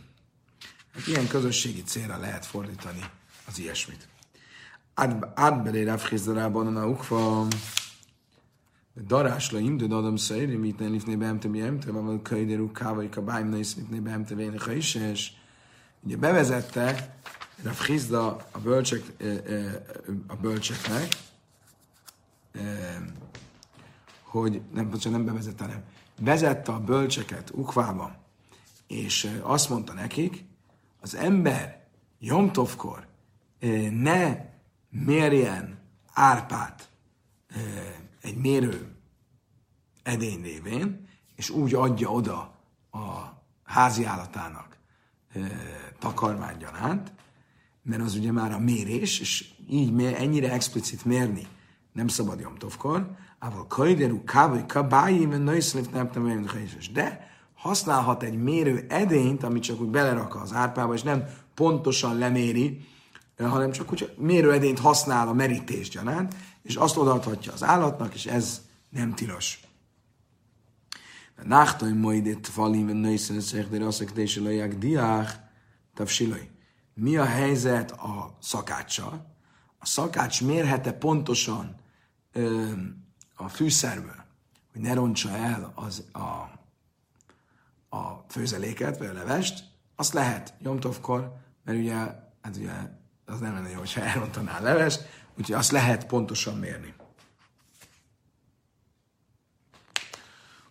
Hát 0.92 1.06
ilyen 1.06 1.28
közösségi 1.28 1.82
célra 1.82 2.18
lehet 2.18 2.46
fordítani 2.46 3.04
az 3.46 3.58
ilyesmit. 3.58 4.08
Átbelé 5.34 5.82
Rafchizdalában 5.82 6.76
a 6.76 6.86
ukva 6.86 7.46
darás 9.06 9.50
laim, 9.50 9.76
de 9.76 9.94
adam 9.94 10.16
szajri, 10.16 10.56
mit 10.56 10.78
nem 10.78 10.92
lifné 10.92 11.16
beemte 11.16 11.48
mi 11.48 11.60
emte, 11.60 11.90
vagy 11.90 12.22
köjderú 12.22 12.72
kávai 12.72 13.08
kabáim 13.08 13.48
ne 13.48 13.58
is 13.58 13.74
mit 13.74 13.90
ne 13.90 14.00
beemte 14.00 14.34
véne 14.34 14.56
és 15.10 15.32
ugye 16.00 16.16
bevezette 16.16 17.16
a 17.64 17.68
Frizda 17.68 18.36
a, 18.50 18.58
bölcsek, 18.58 19.02
a 20.26 20.34
bölcseknek, 20.34 21.16
hogy 24.22 24.62
nem, 24.72 24.90
bocsánat, 24.90 25.18
nem 25.18 25.26
bevezette, 25.26 25.64
hanem 25.64 25.82
vezette 26.18 26.72
a 26.72 26.80
bölcseket 26.80 27.50
Ukvába, 27.50 28.16
és 28.86 29.38
azt 29.42 29.68
mondta 29.68 29.92
nekik, 29.92 30.44
az 31.00 31.14
ember 31.14 31.86
Jomtovkor 32.18 33.06
ne 33.90 34.36
mérjen 34.88 35.78
árpát 36.12 36.88
egy 38.20 38.36
mérő 38.36 38.96
edény 40.02 40.42
révén, 40.42 41.08
és 41.36 41.50
úgy 41.50 41.74
adja 41.74 42.08
oda 42.08 42.58
a 42.90 43.40
házi 43.64 44.04
állatának 44.04 44.79
takarmánygyanánt, 45.98 47.12
mert 47.82 48.02
az 48.02 48.14
ugye 48.14 48.32
már 48.32 48.52
a 48.52 48.58
mérés, 48.58 49.20
és 49.20 49.50
így 49.68 49.92
mér, 49.92 50.14
ennyire 50.14 50.52
explicit 50.52 51.04
mérni 51.04 51.46
nem 51.92 52.08
szabad 52.08 52.40
Jomtovkor, 52.40 53.10
ával 53.38 53.66
kajderú 53.66 54.24
kávé 54.24 54.64
kabájé, 54.66 55.24
mert 55.24 55.44
nőszlif 55.44 55.88
nem 55.92 56.10
nem 56.12 56.46
de 56.92 57.28
használhat 57.54 58.22
egy 58.22 58.42
mérő 58.42 58.86
edényt, 58.88 59.42
amit 59.42 59.62
csak 59.62 59.80
úgy 59.80 59.88
belerak 59.88 60.34
az 60.34 60.52
árpába, 60.52 60.94
és 60.94 61.02
nem 61.02 61.24
pontosan 61.54 62.18
leméri, 62.18 62.88
hanem 63.38 63.70
csak 63.70 63.92
úgy 63.92 64.14
mérő 64.16 64.52
edényt 64.52 64.78
használ 64.78 65.28
a 65.28 65.32
merítés 65.32 65.88
gyanánt, 65.88 66.34
és 66.62 66.74
azt 66.74 66.96
odaadhatja 66.96 67.52
az 67.52 67.64
állatnak, 67.64 68.14
és 68.14 68.26
ez 68.26 68.62
nem 68.88 69.14
tilos. 69.14 69.60
Nachtoin 71.44 71.94
moidit 71.94 72.46
falim, 72.46 72.86
nőszen 72.86 73.40
szekdére 73.40 73.86
aszek 73.86 74.12
désilaják 74.12 74.78
diák, 74.78 75.40
tavsilaj. 75.94 76.50
Mi 76.94 77.16
a 77.16 77.24
helyzet 77.24 77.90
a 77.90 78.36
szakáccsal? 78.40 79.34
A 79.78 79.86
szakács 79.86 80.42
mérhete 80.42 80.92
pontosan 80.92 81.76
ö, 82.32 82.70
a 83.34 83.48
fűszerből, 83.48 84.24
hogy 84.72 84.80
ne 84.80 84.94
roncsa 84.94 85.30
el 85.30 85.72
az, 85.74 86.04
a, 86.12 86.18
a 87.96 88.24
főzeléket, 88.28 88.98
vagy 88.98 89.06
a 89.06 89.12
levest, 89.12 89.64
azt 89.96 90.12
lehet 90.12 90.54
Jomtovkor, 90.58 91.36
mert 91.64 91.78
ugye, 91.78 91.94
hát 92.42 92.56
ugye 92.56 92.72
az 93.24 93.40
nem 93.40 93.54
lenne 93.54 93.70
jó, 93.70 93.78
hogyha 93.78 94.00
elrontaná 94.00 94.58
a 94.58 94.62
levest, 94.62 95.08
úgyhogy 95.38 95.54
azt 95.54 95.70
lehet 95.70 96.06
pontosan 96.06 96.56
mérni. 96.56 96.94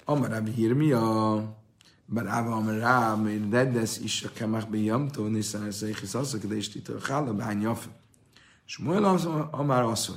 Amarabi 0.10 0.52
hírmi 0.52 0.92
a 0.92 1.42
Barába 2.14 2.56
Amrám, 2.56 3.50
Redes 3.52 3.98
is 3.98 4.24
a 4.24 4.30
Kemach 4.34 4.70
Bejamtó, 4.70 5.28
Niszen 5.28 5.64
Eszékhisz 5.64 6.14
Asszak, 6.14 6.44
de 6.44 6.56
is 6.56 6.70
Titől 6.70 7.00
Hálabány 7.04 7.62
Jaf. 7.62 7.88
És 8.66 8.78
Muel 8.78 9.04
Amár 9.52 9.84
Asszor. 9.84 10.16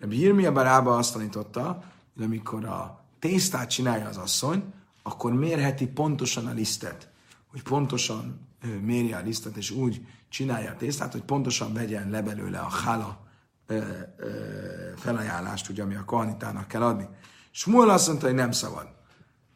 Rabbi 0.00 0.16
hírmi 0.16 0.44
a 0.44 0.52
Barába 0.52 0.96
azt 0.96 1.12
tanította, 1.12 1.82
hogy 2.14 2.24
amikor 2.24 2.64
a 2.64 3.04
tésztát 3.18 3.70
csinálja 3.70 4.08
az 4.08 4.16
asszony, 4.16 4.64
akkor 5.02 5.32
mérheti 5.32 5.86
pontosan 5.86 6.46
a 6.46 6.52
lisztet. 6.52 7.08
Hogy 7.50 7.62
pontosan 7.62 8.40
méri 8.82 9.12
a 9.12 9.20
lisztet, 9.20 9.56
és 9.56 9.70
úgy 9.70 10.06
csinálja 10.28 10.70
a 10.70 10.76
tésztát, 10.76 11.12
hogy 11.12 11.22
pontosan 11.22 11.72
vegyen 11.72 12.10
le 12.10 12.22
belőle 12.22 12.58
a 12.58 12.70
hála 12.70 13.26
felajánlást, 14.96 15.68
ugye, 15.68 15.82
ami 15.82 15.94
a 15.94 16.04
kohanitának 16.04 16.68
kell 16.68 16.82
adni. 16.82 17.08
Smuel 17.50 17.88
azt 17.88 18.06
mondta, 18.06 18.26
hogy 18.26 18.34
nem 18.34 18.52
szabad 18.52 18.92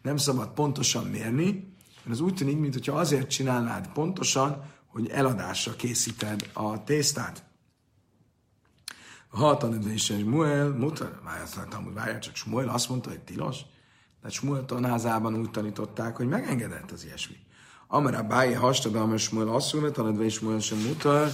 nem 0.08 0.16
szabad 0.16 0.48
pontosan 0.48 1.04
mérni, 1.04 1.74
mert 2.02 2.10
az 2.10 2.20
úgy 2.20 2.34
tűnik, 2.34 2.58
mintha 2.58 2.98
azért 2.98 3.30
csinálnád 3.30 3.88
pontosan, 3.92 4.64
hogy 4.86 5.08
eladásra 5.08 5.72
készíted 5.76 6.50
a 6.52 6.84
tésztát. 6.84 7.44
Ha 9.28 9.56
tanítva 9.56 9.90
is 9.90 10.04
Smuel, 10.04 10.68
mutar, 10.68 11.20
várjál, 11.94 12.18
csak 12.18 12.36
Smuel 12.36 12.68
azt 12.68 12.88
mondta, 12.88 13.08
hogy 13.08 13.20
tilos. 13.20 13.58
De 14.22 14.28
Smuel 14.28 14.64
tanázában 14.64 15.36
úgy 15.36 15.50
tanították, 15.50 16.16
hogy 16.16 16.28
megengedett 16.28 16.90
az 16.90 17.04
ilyesmi. 17.04 17.36
Amara 17.86 18.22
bájé 18.22 18.52
hastad, 18.52 18.94
amar 18.94 19.18
Smuel 19.18 19.46
mondta, 19.46 19.90
tanítva 19.90 20.24
is 20.24 20.34
Smuel 20.34 20.58
sem 20.58 20.78
mutar, 20.78 21.30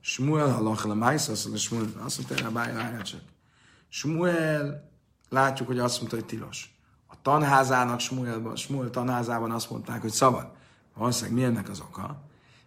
Smuel 0.00 0.52
halach 0.52 0.86
le 0.86 0.94
májsz, 0.94 1.28
azt 1.28 1.44
mondta, 1.44 1.62
Smuel, 1.62 2.04
azt 2.04 2.18
mondta, 2.18 2.44
hogy 2.44 2.52
bájé, 2.52 2.72
várjál 2.72 3.02
csak. 3.02 3.20
Smuel, 3.88 4.90
látjuk, 5.28 5.68
hogy 5.68 5.78
azt 5.78 5.98
mondta, 5.98 6.16
hogy 6.16 6.26
tilos 6.26 6.77
tanházának, 7.22 8.00
Smuel, 8.00 8.52
Smuel 8.54 8.90
tanházában 8.90 9.50
azt 9.50 9.70
mondták, 9.70 10.00
hogy 10.00 10.10
szabad. 10.10 10.46
Valószínűleg 10.94 11.38
mi 11.38 11.44
ennek 11.44 11.68
az 11.68 11.80
oka? 11.80 12.16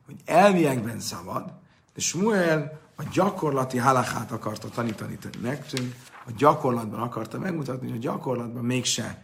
Hogy 0.05 0.15
elviekben 0.25 0.99
szabad, 0.99 1.53
de 1.93 2.01
Smuel 2.01 2.79
a 2.95 3.03
gyakorlati 3.13 3.77
halachát 3.77 4.31
akarta 4.31 4.69
tanítani 4.69 5.17
nekünk, 5.41 5.95
a 6.25 6.31
gyakorlatban 6.37 6.99
akarta 6.99 7.39
megmutatni, 7.39 7.87
hogy 7.87 7.97
a 7.97 8.01
gyakorlatban 8.01 8.63
mégse 8.63 9.23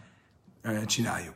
csináljuk. 0.86 1.34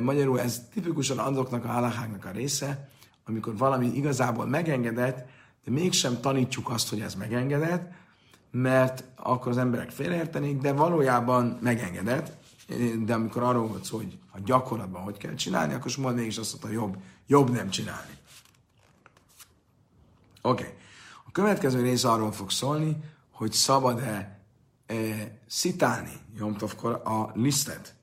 Magyarul 0.00 0.40
ez 0.40 0.60
tipikusan 0.72 1.18
azoknak 1.18 1.64
a 1.64 1.68
halacháknak 1.68 2.24
a 2.24 2.30
része, 2.30 2.88
amikor 3.26 3.56
valami 3.56 3.86
igazából 3.86 4.46
megengedett, 4.46 5.28
de 5.64 5.70
mégsem 5.70 6.20
tanítjuk 6.20 6.70
azt, 6.70 6.88
hogy 6.88 7.00
ez 7.00 7.14
megengedett, 7.14 7.92
mert 8.50 9.04
akkor 9.16 9.50
az 9.50 9.58
emberek 9.58 9.90
félreértenék, 9.90 10.58
de 10.58 10.72
valójában 10.72 11.58
megengedett, 11.60 12.36
de 13.04 13.14
amikor 13.14 13.42
arról 13.42 13.66
volt 13.66 13.84
szó, 13.84 13.96
hogy 13.96 14.18
a 14.30 14.38
gyakorlatban 14.44 15.02
hogy 15.02 15.16
kell 15.16 15.34
csinálni, 15.34 15.74
akkor 15.74 15.92
majd 15.98 16.16
mégis 16.16 16.38
azt 16.38 16.50
mondta, 16.50 16.80
jobb, 16.80 16.96
jobb 17.26 17.50
nem 17.50 17.70
csinálni. 17.70 18.18
Oké. 20.42 20.62
Okay. 20.62 20.74
A 21.26 21.30
következő 21.32 21.82
rész 21.82 22.04
arról 22.04 22.32
fog 22.32 22.50
szólni, 22.50 22.96
hogy 23.30 23.52
szabad-e 23.52 24.40
e, 24.86 24.94
szitálni 25.46 26.12
Jomtovkor 26.36 27.02
a 27.04 27.30
lisztet. 27.34 27.94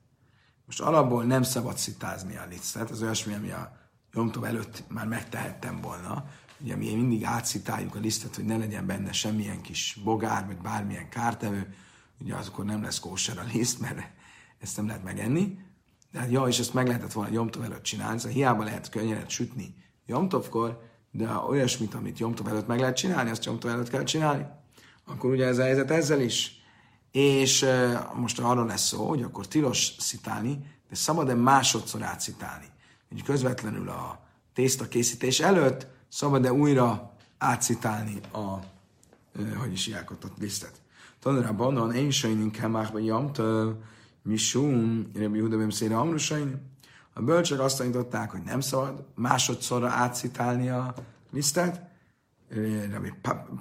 Most 0.66 0.80
alapból 0.80 1.24
nem 1.24 1.42
szabad 1.42 1.78
szitázni 1.78 2.36
a 2.36 2.46
lisztet, 2.48 2.90
ez 2.90 3.02
olyasmi, 3.02 3.34
ami 3.34 3.50
a 3.50 3.78
Jomtov 4.12 4.44
előtt 4.44 4.82
már 4.88 5.06
megtehettem 5.06 5.80
volna. 5.80 6.24
Ugye 6.60 6.76
mi 6.76 6.94
mindig 6.94 7.24
átszitáljuk 7.24 7.94
a 7.94 7.98
lisztet, 7.98 8.34
hogy 8.34 8.44
ne 8.44 8.56
legyen 8.56 8.86
benne 8.86 9.12
semmilyen 9.12 9.60
kis 9.60 9.98
bogár, 10.04 10.46
vagy 10.46 10.56
bármilyen 10.56 11.08
kártevő, 11.08 11.74
ugye 12.20 12.34
azokor 12.34 12.64
nem 12.64 12.82
lesz 12.82 12.98
kóser 12.98 13.38
a 13.38 13.44
liszt, 13.52 13.80
mert 13.80 14.10
ezt 14.60 14.76
nem 14.76 14.86
lehet 14.86 15.04
megenni, 15.04 15.58
de 16.12 16.18
hát 16.18 16.30
ja, 16.30 16.44
és 16.46 16.58
ezt 16.58 16.74
meg 16.74 16.86
lehetett 16.86 17.12
volna 17.12 17.32
Jomtov 17.32 17.62
előtt 17.62 17.82
csinálni, 17.82 18.18
szóval 18.18 18.32
hiába 18.32 18.64
lehet 18.64 18.88
könnyeret 18.88 19.30
sütni 19.30 19.74
Jomtovkor, 20.06 20.80
de 21.10 21.28
olyasmit, 21.48 21.94
amit 21.94 22.18
Jomtov 22.18 22.48
előtt 22.48 22.66
meg 22.66 22.80
lehet 22.80 22.96
csinálni, 22.96 23.30
azt 23.30 23.44
Jomtov 23.44 23.70
előtt 23.70 23.88
kell 23.88 24.04
csinálni. 24.04 24.46
Akkor 25.06 25.30
ugye 25.30 25.46
ez 25.46 25.58
a 25.58 25.62
helyzet 25.62 25.90
ezzel 25.90 26.20
is. 26.20 26.62
És 27.10 27.62
uh, 27.62 28.14
most 28.14 28.38
arról 28.38 28.66
lesz 28.66 28.86
szó, 28.86 29.08
hogy 29.08 29.22
akkor 29.22 29.48
tilos 29.48 29.94
szitálni, 29.98 30.58
de 30.88 30.94
szabad-e 30.94 31.34
másodszor 31.34 32.02
átszitálni? 32.02 32.66
Hogy 33.08 33.22
közvetlenül 33.22 33.88
a 33.88 34.26
tészta 34.54 34.88
készítés 34.88 35.40
előtt 35.40 35.86
szabad-e 36.08 36.52
újra 36.52 37.12
átszitálni 37.38 38.20
a, 38.32 38.38
uh, 38.38 39.54
hogy 39.56 39.72
is 39.72 39.88
a 39.88 40.14
lisztet. 40.38 40.80
Tanulában, 41.20 41.94
én 41.94 42.10
sajnink 42.10 42.52
kell 42.52 42.68
már, 42.68 42.92
vagy 42.92 43.06
Misum, 44.28 45.10
Rabbi 45.14 45.36
Yehuda 45.36 45.56
ben 45.56 45.70
Szére 45.70 45.96
Amrusain. 45.96 46.76
A 47.12 47.22
bölcsök 47.22 47.60
azt 47.60 47.78
tanították, 47.78 48.30
hogy 48.30 48.42
nem 48.42 48.60
szabad 48.60 49.04
másodszorra 49.14 49.88
átszitálni 49.88 50.68
a 50.68 50.94
lisztet. 51.32 51.80
Rabbi 52.92 53.12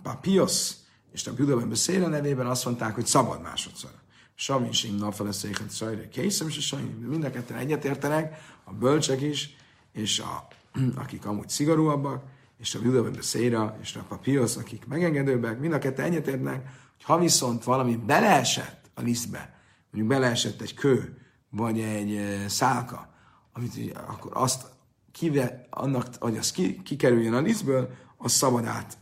Papios 0.04 0.72
és 1.12 1.26
Rabbi 1.26 1.42
Yehuda 1.42 1.66
ben 1.66 1.76
Szére 1.76 2.08
nevében 2.08 2.46
azt 2.48 2.66
mondták, 2.66 2.96
hogy 2.96 3.06
szabad 3.06 3.42
másodszorra. 3.42 4.02
Savin 4.36 4.72
Sim 4.72 4.96
napfeleszéket 4.96 5.70
szajra 5.70 6.08
készem, 6.10 6.48
és 6.48 6.76
mind 7.08 7.24
a 7.24 7.30
ketten 7.30 7.58
egyetértenek, 7.58 8.38
a 8.64 8.74
bölcsek 8.74 9.22
is, 9.22 9.56
és 9.92 10.20
a, 10.20 10.48
akik 11.04 11.26
amúgy 11.26 11.50
szigorúabbak, 11.50 12.24
és 12.58 12.76
a 12.76 12.80
Juda 12.84 13.04
ben 13.04 13.22
Széra, 13.22 13.78
és 13.82 13.96
a 13.96 14.06
Papios, 14.08 14.58
akik 14.58 14.88
megengedőbbek, 14.88 15.60
mind 15.60 15.74
a 15.74 15.80
ketten 15.80 16.06
egyetértenek, 16.06 16.64
hogy 16.96 17.04
ha 17.04 17.20
viszont 17.20 17.64
valami 17.64 17.96
beleesett 17.96 18.90
a 18.94 19.02
lisztbe, 19.02 19.57
mondjuk 19.98 20.20
beleesett 20.20 20.62
egy 20.62 20.74
kő, 20.74 21.18
vagy 21.50 21.80
egy 21.80 22.44
szálka, 22.48 23.10
amit 23.54 23.98
akkor 24.08 24.32
azt 24.34 24.66
kive, 25.12 25.68
annak, 25.70 26.08
hogy 26.20 26.38
az 26.38 26.52
ki, 26.52 26.82
kikerüljön 26.82 27.34
a 27.34 27.42
lisztből, 27.42 27.90
az 28.18 28.32
szabad 28.32 28.66
át, 28.66 28.98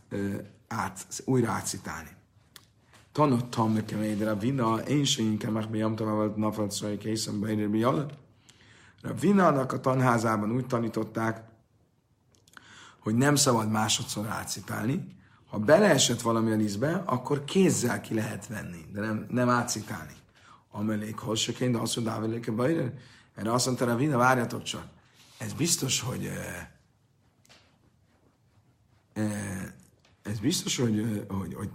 át 0.68 1.06
újra 1.24 1.50
átszitálni. 1.50 2.08
Tanultam 3.12 3.72
nekem 3.72 4.00
egy 4.00 4.22
a 4.22 4.36
vina, 4.36 4.78
én 4.78 5.04
se 5.04 5.22
inkább 5.22 5.52
megbíjam 5.52 5.96
tovább 5.96 6.36
napot 6.36 6.70
szóval 6.70 6.96
készen 6.96 7.40
beérni 7.40 7.82
A 7.82 8.02
vinának 9.20 9.72
a 9.72 9.80
tanházában 9.80 10.52
úgy 10.52 10.66
tanították, 10.66 11.44
hogy 12.98 13.14
nem 13.14 13.34
szabad 13.34 13.70
másodszor 13.70 14.26
átszitálni. 14.26 15.16
Ha 15.50 15.58
beleesett 15.58 16.20
valami 16.20 16.52
a 16.52 16.56
lisztbe, 16.56 17.02
akkor 17.06 17.44
kézzel 17.44 18.00
ki 18.00 18.14
lehet 18.14 18.46
venni, 18.46 18.84
de 18.92 19.00
nem, 19.00 19.26
nem 19.30 19.48
átszitálni. 19.48 20.14
Amelék 20.76 21.18
Holseként, 21.18 21.72
de 21.72 21.78
azt 21.78 21.96
mondja, 21.96 22.14
Dáveléke 22.14 22.50
Bajre. 22.50 22.92
Erre 23.34 23.52
azt 23.52 23.66
mondta 23.66 23.84
Ravina, 23.84 24.16
várjatok 24.16 24.62
csak. 24.62 24.86
Ez 25.38 25.52
biztos, 25.52 26.00
hogy 26.00 26.30
ez 30.22 30.38
biztos, 30.40 30.76
hogy, 30.76 31.26
hogy, 31.28 31.54
hogy 31.54 31.70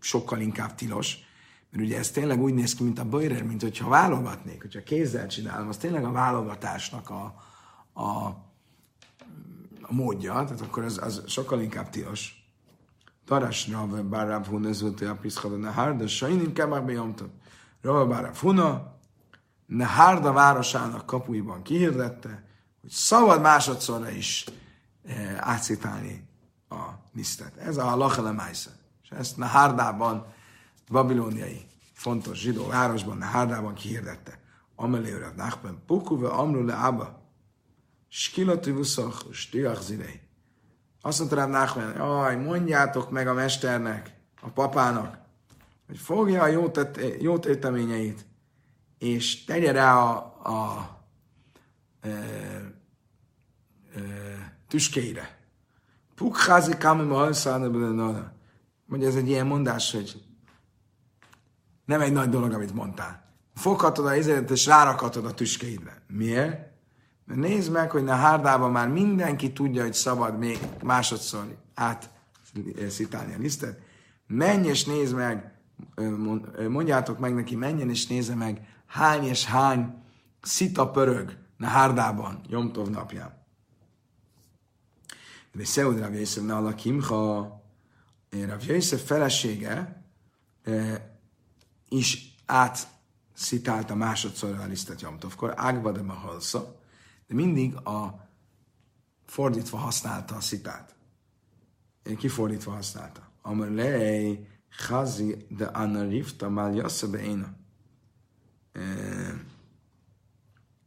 sokkal 0.00 0.40
inkább 0.40 0.74
tilos, 0.74 1.18
mert 1.70 1.84
ugye 1.84 1.98
ez 1.98 2.10
tényleg 2.10 2.40
úgy 2.40 2.54
néz 2.54 2.74
ki, 2.74 2.82
mint 2.82 2.98
a 2.98 3.04
bőrer, 3.04 3.42
mint 3.42 3.62
hogyha 3.62 3.88
válogatnék, 3.88 4.60
hogyha 4.60 4.82
kézzel 4.82 5.26
csinálom, 5.26 5.68
az 5.68 5.76
tényleg 5.76 6.04
a 6.04 6.12
válogatásnak 6.12 7.10
a, 7.10 7.34
a, 7.92 8.26
a 9.80 9.92
módja, 9.92 10.32
tehát 10.32 10.60
akkor 10.60 10.84
az, 10.84 10.98
az 11.02 11.22
sokkal 11.26 11.60
inkább 11.60 11.90
tilos. 11.90 12.48
Taras 13.24 13.68
Rav 13.68 14.04
Bar 14.04 14.26
Rav 14.26 14.46
Huna 14.46 14.72
zölte 14.72 15.10
a 15.10 15.14
piszkada 15.14 15.56
nehár, 15.56 15.96
de 15.96 16.06
sajnim 16.06 16.52
kemák 16.52 16.84
bejomtat. 16.84 17.30
Rav 17.84 18.36
Huna 18.36 18.92
Nehárda 19.66 20.32
városának 20.32 21.06
kapuiban 21.06 21.62
kihirdette, 21.62 22.44
hogy 22.80 22.90
szabad 22.90 23.40
másodszorra 23.40 24.10
is 24.10 24.44
e, 25.06 25.36
átszítálni 25.40 26.28
a 26.68 26.82
lisztet. 27.14 27.56
Ez 27.56 27.76
a 27.76 27.96
Lachele 27.96 28.32
Májsze. 28.32 28.70
És 29.02 29.08
ezt 29.10 29.36
Nehárdában, 29.36 30.26
babilóniai 30.88 31.66
fontos 31.92 32.38
zsidó 32.38 32.66
városban, 32.66 33.16
Nehárdában 33.16 33.74
kihirdette. 33.74 34.38
Amelé 34.76 35.12
urat 35.12 35.36
Nachben 35.36 35.82
Pukuve 35.86 36.28
Amru 36.28 36.64
le 36.64 36.74
Abba. 36.74 37.22
Skilati 38.08 38.70
vuszach, 38.70 39.32
stiach 39.32 39.80
zidei. 39.80 40.20
Azt 41.00 41.18
mondta 41.18 41.36
rám 41.36 41.50
Nachman, 41.50 41.94
jaj, 41.96 42.36
mondjátok 42.36 43.10
meg 43.10 43.28
a 43.28 43.34
mesternek, 43.34 44.16
a 44.40 44.48
papának, 44.48 45.23
hogy 45.86 45.98
fogja 45.98 46.42
a 46.42 46.46
jó, 46.46 46.68
tett, 46.68 47.00
és 48.98 49.44
tegye 49.44 49.72
rá 49.72 49.96
a, 49.96 50.40
a, 50.42 50.50
a, 50.50 50.96
a, 52.02 52.08
a 53.94 54.00
tüskeire. 54.68 55.38
Pukházi 56.14 56.76
kamim 56.76 57.12
a 57.12 57.30
Mondja, 58.86 59.08
ez 59.08 59.14
egy 59.14 59.28
ilyen 59.28 59.46
mondás, 59.46 59.92
hogy 59.92 60.22
nem 61.84 62.00
egy 62.00 62.12
nagy 62.12 62.28
dolog, 62.28 62.52
amit 62.52 62.74
mondtál. 62.74 63.24
Foghatod 63.54 64.06
a 64.06 64.14
izélet, 64.14 64.50
és 64.50 64.66
rárakhatod 64.66 65.24
a 65.24 65.34
tüskeidre. 65.34 66.02
Miért? 66.08 66.72
Mert 67.24 67.40
nézd 67.40 67.72
meg, 67.72 67.90
hogy 67.90 68.08
a 68.08 68.14
hárdában 68.14 68.70
már 68.70 68.88
mindenki 68.88 69.52
tudja, 69.52 69.82
hogy 69.82 69.94
szabad 69.94 70.38
még 70.38 70.58
másodszor 70.82 71.56
át 71.74 72.10
szitálni 72.88 73.34
a 73.34 73.38
lisztet. 73.38 73.80
Menj 74.26 74.68
és 74.68 74.84
nézd 74.84 75.14
meg, 75.14 75.53
mondjátok 76.68 77.18
meg 77.18 77.34
neki, 77.34 77.56
menjen 77.56 77.90
és 77.90 78.06
nézze 78.06 78.34
meg, 78.34 78.68
hány 78.86 79.24
és 79.24 79.44
hány 79.44 80.02
szita 80.42 80.90
pörög 80.90 81.38
a 81.58 81.66
hárdában, 81.66 82.40
Jomtov 82.48 82.88
napján. 82.88 83.42
De 85.52 85.64
Szeud 85.64 85.98
Rav 85.98 86.14
Yosef 86.14 86.44
Nala 86.44 86.74
Kimcha, 86.74 87.62
Rav 88.30 88.62
Yosef 88.66 89.06
felesége 89.06 90.04
is 91.88 92.36
átszitálta 92.46 93.94
másodszor 93.94 94.54
a 94.54 94.66
lisztet 94.66 95.00
Jomtovkor, 95.00 95.52
Ágba 95.56 95.92
de 95.92 96.02
Mahalsza, 96.02 96.80
de 97.26 97.34
mindig 97.34 97.74
a 97.74 98.28
fordítva 99.26 99.76
használta 99.76 100.34
a 100.34 100.40
szitát. 100.40 100.94
Kifordítva 102.16 102.72
használta. 102.72 103.30
Amalei 103.42 104.48
Chazi 104.78 105.46
de 105.48 105.64
Anarifta 105.64 106.48
Mál 106.48 106.74
Jassza 106.74 107.10
Beina. 107.10 107.54
Eh, 108.72 109.32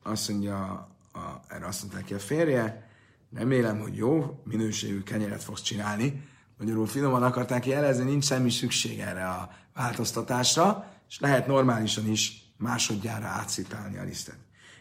azt 0.04 0.30
mondja, 0.30 0.88
a, 1.14 1.42
erre 1.48 1.66
azt 1.66 1.82
mondta 1.82 2.00
neki 2.00 2.14
a 2.14 2.20
férje, 2.20 2.90
remélem, 3.34 3.80
hogy 3.80 3.96
jó 3.96 4.42
minőségű 4.44 5.04
kenyeret 5.04 5.44
fogsz 5.44 5.62
csinálni. 5.62 6.28
Magyarul 6.58 6.88
finoman 6.88 7.24
akarták 7.24 7.66
jelezni, 7.66 8.04
nincs 8.04 8.26
semmi 8.26 8.50
szükség 8.50 9.00
erre 9.00 9.30
a 9.30 9.50
változtatásra, 9.74 10.92
és 11.10 11.20
lehet 11.20 11.48
normálisan 11.48 12.08
is 12.08 12.52
másodjára 12.58 13.26
átszitálni 13.26 13.98
a 13.98 14.04
lisztet. 14.04 14.38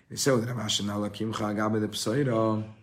És 0.08 0.20
Szeodre 0.20 0.54
vásárnál 0.54 1.02
a 1.02 1.10
kimcha 1.10 1.52
gábe 1.52 1.78
de 1.78 1.86
pszaira, 1.86 2.74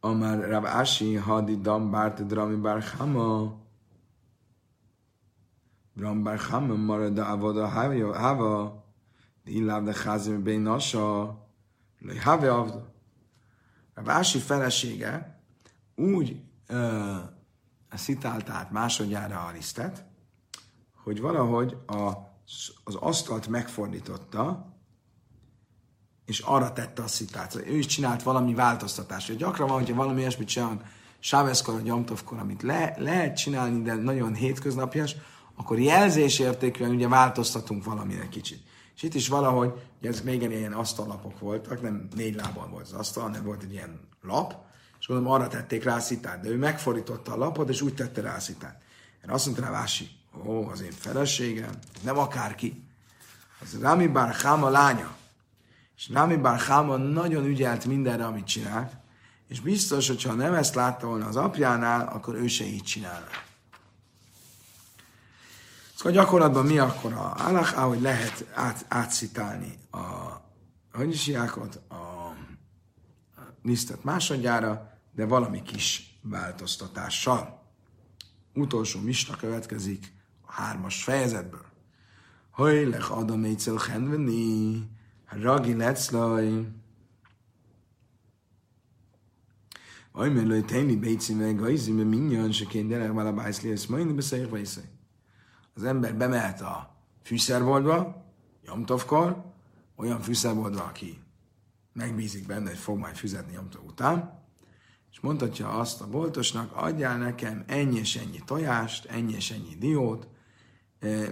amár 0.00 0.48
Rav 0.48 0.66
Ási 0.66 1.14
hadi 1.14 1.60
dam 1.60 1.90
bárte 1.90 2.22
drami 2.22 2.54
bárhama, 2.54 3.59
Rambar 6.00 6.38
Chama 6.38 6.74
marad 6.74 7.18
a 7.18 7.30
avoda 7.30 7.68
hava, 7.68 8.84
de 9.44 9.50
illáv 9.50 9.84
de 9.84 9.92
cházim 9.92 10.42
bén 10.42 10.60
nasa, 10.60 11.38
le 11.98 12.20
have 12.20 12.50
avda. 12.50 12.92
A 13.94 14.02
vási 14.02 14.38
felesége 14.38 15.40
úgy 15.94 16.42
ö, 16.66 17.16
szitált 17.94 18.48
át 18.48 18.70
másodjára 18.70 19.44
a 19.44 19.50
lisztet, 19.50 20.04
hogy 21.02 21.20
valahogy 21.20 21.76
a, 21.86 22.12
az 22.84 22.94
asztalt 22.94 23.48
megfordította, 23.48 24.74
és 26.24 26.38
arra 26.38 26.72
tette 26.72 27.02
a 27.02 27.06
szitát. 27.06 27.54
Ő 27.54 27.76
is 27.76 27.86
csinált 27.86 28.22
valami 28.22 28.54
változtatást. 28.54 29.36
Gyakran 29.36 29.68
van, 29.68 29.78
hogyha 29.78 29.94
valami 29.94 30.20
ilyesmit 30.20 30.48
csinál, 30.48 30.82
Sáveszkor, 31.18 31.74
a 31.74 31.80
gyomtovkor, 31.80 32.38
amit 32.38 32.62
le, 32.62 32.94
lehet 32.98 33.36
csinálni, 33.36 33.82
de 33.82 33.94
nagyon 33.94 34.34
hétköznapjas, 34.34 35.16
akkor 35.60 35.78
jelzésértékűen 35.78 36.90
ugye 36.90 37.08
változtatunk 37.08 37.84
valamire 37.84 38.28
kicsit. 38.28 38.62
És 38.96 39.02
itt 39.02 39.14
is 39.14 39.28
valahogy, 39.28 39.72
ugye 39.98 40.08
ezek 40.08 40.24
még 40.24 40.42
ilyen 40.42 40.72
asztallapok 40.72 41.38
voltak, 41.38 41.82
nem 41.82 42.08
négy 42.16 42.34
lábon 42.34 42.70
volt 42.70 42.84
az 42.84 42.92
asztal, 42.92 43.22
hanem 43.22 43.44
volt 43.44 43.62
egy 43.62 43.72
ilyen 43.72 44.00
lap, 44.22 44.54
és 45.00 45.06
mondom, 45.06 45.32
arra 45.32 45.48
tették 45.48 45.84
rá 45.84 45.98
szitát, 45.98 46.40
de 46.40 46.48
ő 46.48 46.56
megfordította 46.56 47.32
a 47.32 47.36
lapot, 47.36 47.68
és 47.68 47.80
úgy 47.80 47.94
tette 47.94 48.20
rá 48.20 48.38
szitát. 48.38 48.82
Én 49.24 49.30
azt 49.30 49.46
mondta 49.46 49.64
rá 49.64 49.70
Vási, 49.70 50.08
ó, 50.46 50.68
az 50.68 50.80
én 50.80 50.92
feleségem, 50.92 51.72
nem 52.02 52.18
akárki, 52.18 52.84
az 53.60 53.78
Rami 53.80 54.06
Bar 54.06 54.36
Chama 54.36 54.68
lánya, 54.68 55.16
és 55.96 56.06
Nami 56.06 56.36
Bar 56.36 56.98
nagyon 56.98 57.44
ügyelt 57.44 57.84
mindenre, 57.84 58.26
amit 58.26 58.46
csinált, 58.46 58.92
és 59.48 59.60
biztos, 59.60 60.08
hogy 60.08 60.22
ha 60.22 60.32
nem 60.32 60.54
ezt 60.54 60.74
látta 60.74 61.06
volna 61.06 61.26
az 61.26 61.36
apjánál, 61.36 62.08
akkor 62.08 62.34
ő 62.34 62.46
se 62.46 62.64
így 62.64 62.82
csinálna. 62.82 63.26
Szóval 66.00 66.12
gyakorlatban 66.12 66.66
mi 66.66 66.78
akkor 66.78 67.12
a 67.12 67.34
halachá, 67.38 67.82
hogy 67.82 68.00
lehet 68.00 68.46
át, 68.54 68.84
átszitálni 68.88 69.78
a 69.90 69.98
hagyisiákot, 70.92 71.80
a, 71.88 71.94
a 71.94 72.36
lisztet 73.62 74.04
másodjára, 74.04 74.98
de 75.14 75.24
valami 75.24 75.62
kis 75.62 76.18
változtatással. 76.22 77.62
Utolsó 78.54 79.00
misna 79.00 79.36
következik 79.36 80.12
a 80.46 80.52
hármas 80.52 81.02
fejezetből. 81.02 81.66
Hajlech 82.50 83.18
adam 83.18 83.44
éjcel 83.44 83.76
henveni, 83.76 84.88
ragi 85.28 85.76
leclaj. 85.76 86.66
Ajmer 90.12 90.44
lőj 90.44 90.62
tejmi 90.62 90.96
bejcim, 90.96 91.40
izé, 91.40 91.52
gajzim, 91.52 91.96
minnyans, 91.96 92.66
ként 92.68 92.88
derek, 92.88 93.12
vala 93.12 93.32
bájszli, 93.32 93.70
ezt 93.70 93.88
majd 93.88 94.14
beszéljük. 94.14 94.99
Az 95.74 95.84
ember 95.84 96.14
bemehet 96.14 96.60
a 96.60 96.96
fűszerboltba, 97.22 98.24
Jomtovkor, 98.64 99.44
olyan 99.96 100.20
fűszerboltba, 100.20 100.84
aki 100.84 101.20
megbízik 101.92 102.46
benne, 102.46 102.68
hogy 102.68 102.78
fog 102.78 102.98
majd 102.98 103.16
fizetni 103.16 103.52
Jomtov 103.52 103.84
után, 103.84 104.38
és 105.10 105.20
mondhatja 105.20 105.68
azt 105.68 106.00
a 106.00 106.08
boltosnak, 106.08 106.76
adjál 106.76 107.18
nekem 107.18 107.64
ennyi 107.66 107.98
és 107.98 108.16
ennyi 108.16 108.42
tojást, 108.44 109.04
ennyi 109.04 109.34
és 109.34 109.50
ennyi 109.50 109.74
diót, 109.78 110.28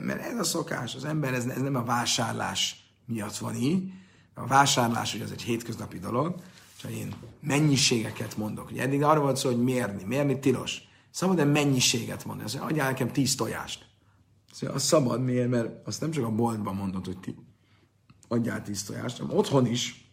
mert 0.00 0.20
ez 0.20 0.38
a 0.38 0.44
szokás, 0.44 0.94
az 0.94 1.04
ember, 1.04 1.34
ez, 1.34 1.46
ez 1.46 1.60
nem 1.60 1.74
a 1.74 1.84
vásárlás 1.84 2.92
miatt 3.06 3.36
van 3.36 3.54
így. 3.54 3.92
A 4.34 4.46
vásárlás, 4.46 5.12
hogy 5.12 5.20
az 5.20 5.30
egy 5.30 5.42
hétköznapi 5.42 5.98
dolog, 5.98 6.34
és 6.76 6.90
én 6.90 7.14
mennyiségeket 7.40 8.36
mondok. 8.36 8.70
Ugye 8.70 8.82
eddig 8.82 9.02
arra 9.02 9.20
volt 9.20 9.36
szó, 9.36 9.48
hogy 9.48 9.62
mérni. 9.62 10.04
Mérni 10.04 10.38
tilos. 10.38 10.80
Szabad-e 11.10 11.44
mennyiséget 11.44 12.24
mondani? 12.24 12.46
Azt 12.46 12.58
mondja, 12.58 12.74
adjál 12.74 12.90
nekem 12.90 13.12
tíz 13.12 13.34
tojást. 13.34 13.87
Mondja, 14.60 14.80
az 14.80 14.86
szabad, 14.86 15.24
miért? 15.24 15.48
Mert 15.48 15.86
azt 15.86 16.00
nem 16.00 16.10
csak 16.10 16.24
a 16.24 16.30
boltban 16.30 16.74
mondod, 16.74 17.04
hogy 17.04 17.18
ti 17.18 17.36
adjál 18.28 18.62
tíz 18.62 18.84
tojást, 18.84 19.18
hanem 19.18 19.36
otthon 19.36 19.66
is. 19.66 20.12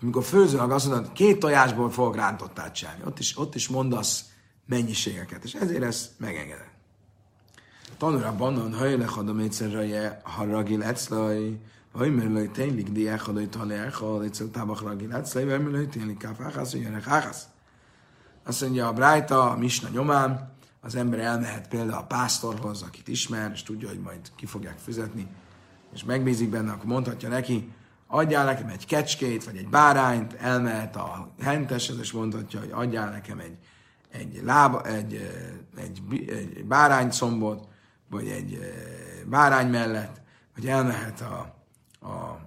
Amikor 0.00 0.24
főzőleg 0.24 0.70
azt 0.70 0.88
mondod, 0.88 1.12
két 1.12 1.38
tojásból 1.38 1.90
fogok 1.90 2.16
rántottát 2.16 2.74
csinálni. 2.74 3.02
Ott 3.04 3.18
is, 3.18 3.38
ott 3.38 3.54
is 3.54 3.68
mondasz 3.68 4.24
mennyiségeket, 4.66 5.44
és 5.44 5.54
ezért 5.54 5.82
ezt 5.82 6.10
megengeded. 6.18 6.70
Tanúra 7.96 8.36
bannan 8.36 8.74
hajlech 8.74 9.18
adom 9.18 9.38
egyszerre, 9.38 10.20
ha 10.24 10.44
ragil 10.44 10.82
eclaj, 10.82 11.58
ténylik 12.52 12.88
diáha 12.88 13.32
loj 13.32 13.48
tali 13.48 13.74
echa, 13.74 14.22
egyszer 14.22 14.46
tábach 14.46 14.82
ragil 14.82 15.12
eclaj, 15.12 15.44
vagy 15.44 15.72
loj 15.72 15.86
ténylik 15.86 16.18
káfáhász, 16.18 16.72
vagy 16.72 16.80
jönnek 16.80 17.04
háhász. 17.04 17.44
Azt 18.44 18.60
mondja 18.60 18.86
a 18.86 18.92
Brájta, 18.92 19.50
a 19.50 19.56
Misna 19.56 19.88
nyomán, 19.88 20.52
az 20.84 20.94
ember 20.94 21.18
elmehet 21.18 21.68
például 21.68 21.98
a 21.98 22.06
pásztorhoz, 22.06 22.82
akit 22.82 23.08
ismer, 23.08 23.50
és 23.54 23.62
tudja, 23.62 23.88
hogy 23.88 24.00
majd 24.00 24.20
ki 24.36 24.46
fogják 24.46 24.78
fizetni, 24.78 25.26
és 25.92 26.04
megbízik 26.04 26.50
benne, 26.50 26.72
akkor 26.72 26.84
mondhatja 26.86 27.28
neki, 27.28 27.72
adjál 28.06 28.44
nekem 28.44 28.68
egy 28.68 28.86
kecskét, 28.86 29.44
vagy 29.44 29.56
egy 29.56 29.68
bárányt, 29.68 30.32
elmehet 30.32 30.96
a 30.96 31.32
henteshez, 31.40 31.98
és 31.98 32.12
mondhatja, 32.12 32.60
hogy 32.60 32.70
adjál 32.72 33.10
nekem 33.10 33.38
egy, 33.38 33.56
egy, 34.10 34.40
lába, 34.44 34.84
egy, 34.84 35.30
egy, 35.76 36.02
egy 36.28 36.64
báránycombot, 36.64 37.68
vagy 38.10 38.28
egy 38.28 38.58
bárány 39.26 39.70
mellett, 39.70 40.20
vagy 40.54 40.66
elmehet 40.66 41.20
a, 41.20 41.64
a 42.06 42.40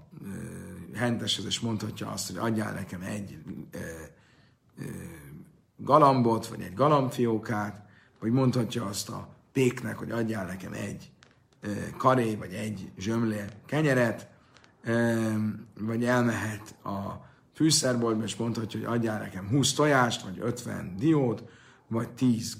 henteshez, 0.93 1.45
és 1.45 1.59
mondhatja 1.59 2.11
azt, 2.11 2.27
hogy 2.27 2.37
adjál 2.37 2.73
nekem 2.73 3.01
egy 3.01 3.37
e, 3.71 3.77
e, 3.77 4.83
galambot, 5.77 6.47
vagy 6.47 6.61
egy 6.61 6.73
galambfiókát, 6.73 7.84
vagy 8.25 8.33
mondhatja 8.33 8.85
azt 8.85 9.09
a 9.09 9.27
péknek, 9.53 9.97
hogy 9.97 10.11
adjál 10.11 10.45
nekem 10.45 10.73
egy 10.73 11.11
karé, 11.97 12.35
vagy 12.35 12.53
egy 12.53 12.91
zsömlé 12.97 13.45
kenyeret, 13.65 14.27
vagy 15.79 16.05
elmehet 16.05 16.75
a 16.83 17.25
fűszerboltba, 17.53 18.23
és 18.23 18.35
mondhatja, 18.35 18.79
hogy 18.79 18.97
adjál 18.97 19.19
nekem 19.19 19.47
20 19.47 19.73
tojást, 19.73 20.21
vagy 20.21 20.39
50 20.41 20.95
diót, 20.97 21.43
vagy 21.87 22.09
10 22.09 22.57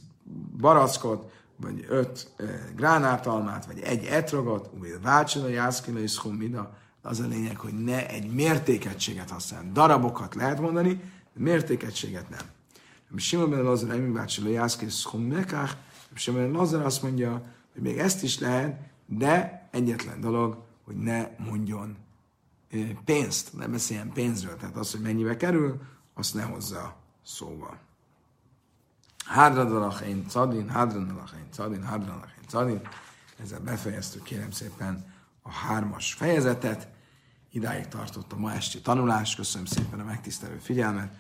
barackot, 0.58 1.32
vagy 1.56 1.86
5 1.90 2.34
e, 2.38 2.44
gránátalmát, 2.76 3.66
vagy 3.66 3.80
egy 3.80 4.06
etrogot, 4.06 4.70
úgy 4.80 5.02
vácsina, 5.02 5.48
jászkina 5.48 6.00
és 6.00 6.22
mida, 6.38 6.78
az 7.02 7.20
a 7.20 7.28
lényeg, 7.28 7.58
hogy 7.58 7.74
ne 7.74 8.08
egy 8.10 8.34
mértékegységet 8.34 9.30
használni. 9.30 9.70
Darabokat 9.74 10.36
lehet 10.36 10.60
mondani, 10.60 11.02
mértékegységet 11.34 12.30
nem. 12.30 12.55
Simon 13.18 13.50
ben 13.50 13.62
Lazar, 13.62 13.90
Emi 13.90 14.12
bácsi 14.12 14.44
Lejászki, 14.44 14.90
Schumekach, 14.90 15.76
Simon 16.14 16.52
Lazar 16.52 16.86
azt 16.86 17.02
mondja, 17.02 17.42
hogy 17.74 17.82
még 17.82 17.98
ezt 17.98 18.24
is 18.24 18.40
lehet, 18.40 18.80
de 19.06 19.68
egyetlen 19.72 20.22
dolog, 20.22 20.58
hogy 20.84 20.96
ne 20.96 21.30
mondjon 21.38 21.98
pénzt, 23.06 23.54
ne 23.54 23.68
beszéljen 23.68 24.12
pénzről. 24.12 24.56
Tehát 24.56 24.76
az, 24.76 24.92
hogy 24.92 25.02
mennyibe 25.02 25.38
kerül, 25.38 25.82
azt 26.14 26.34
ne 26.34 26.42
hozza 26.42 26.96
szóba. 27.24 27.78
Hádradalachén 29.26 30.26
cadin, 30.28 30.70
hádradalachén 30.70 31.48
cadin, 31.52 31.84
hádradalachén 31.84 32.44
cadin. 32.48 32.82
Ezzel 33.38 33.60
befejeztük, 33.60 34.24
kérem 34.24 34.52
szépen, 34.52 35.14
a 35.42 35.52
hármas 35.52 36.14
fejezetet. 36.14 36.88
Idáig 37.52 37.88
tartott 37.88 38.32
a 38.32 38.38
ma 38.38 38.54
esti 38.54 38.82
tanulás. 38.82 39.36
Köszönöm 39.36 39.66
szépen 39.66 40.00
a 40.00 40.04
megtisztelő 40.04 40.58
figyelmet. 40.58 41.14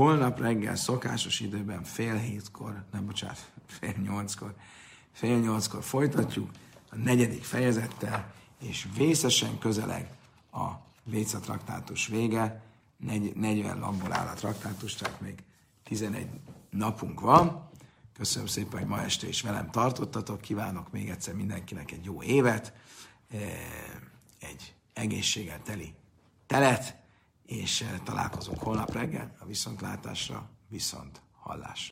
Holnap 0.00 0.40
reggel 0.40 0.76
szokásos 0.76 1.40
időben 1.40 1.82
fél 1.82 2.16
hétkor, 2.16 2.84
nem 2.92 3.06
bocsánat, 3.06 3.50
fél 3.66 3.94
nyolckor, 4.02 4.54
fél 5.12 5.38
nyolckor 5.38 5.82
folytatjuk 5.82 6.50
a 6.90 6.96
negyedik 6.96 7.44
fejezettel, 7.44 8.32
és 8.60 8.88
vészesen 8.96 9.58
közeleg 9.58 10.10
a 10.52 10.68
Véca 11.02 11.38
traktátus 11.38 12.06
vége, 12.06 12.62
40 13.34 13.78
labból 13.78 14.12
áll 14.12 14.26
a 14.26 14.34
traktátus, 14.34 14.94
tehát 14.94 15.20
még 15.20 15.42
11 15.84 16.26
napunk 16.70 17.20
van. 17.20 17.68
Köszönöm 18.12 18.46
szépen, 18.46 18.78
hogy 18.78 18.88
ma 18.88 19.02
este 19.02 19.28
is 19.28 19.42
velem 19.42 19.70
tartottatok. 19.70 20.40
Kívánok 20.40 20.90
még 20.90 21.08
egyszer 21.08 21.34
mindenkinek 21.34 21.90
egy 21.90 22.04
jó 22.04 22.22
évet, 22.22 22.72
egy 24.38 24.74
egészséggel 24.92 25.62
teli 25.62 25.94
telet, 26.46 26.99
és 27.50 27.80
eh, 27.80 27.98
találkozunk 28.04 28.58
holnap 28.58 28.92
reggel 28.92 29.36
a 29.38 29.44
viszontlátásra, 29.44 30.50
viszont 30.68 31.20
hallás. 31.32 31.88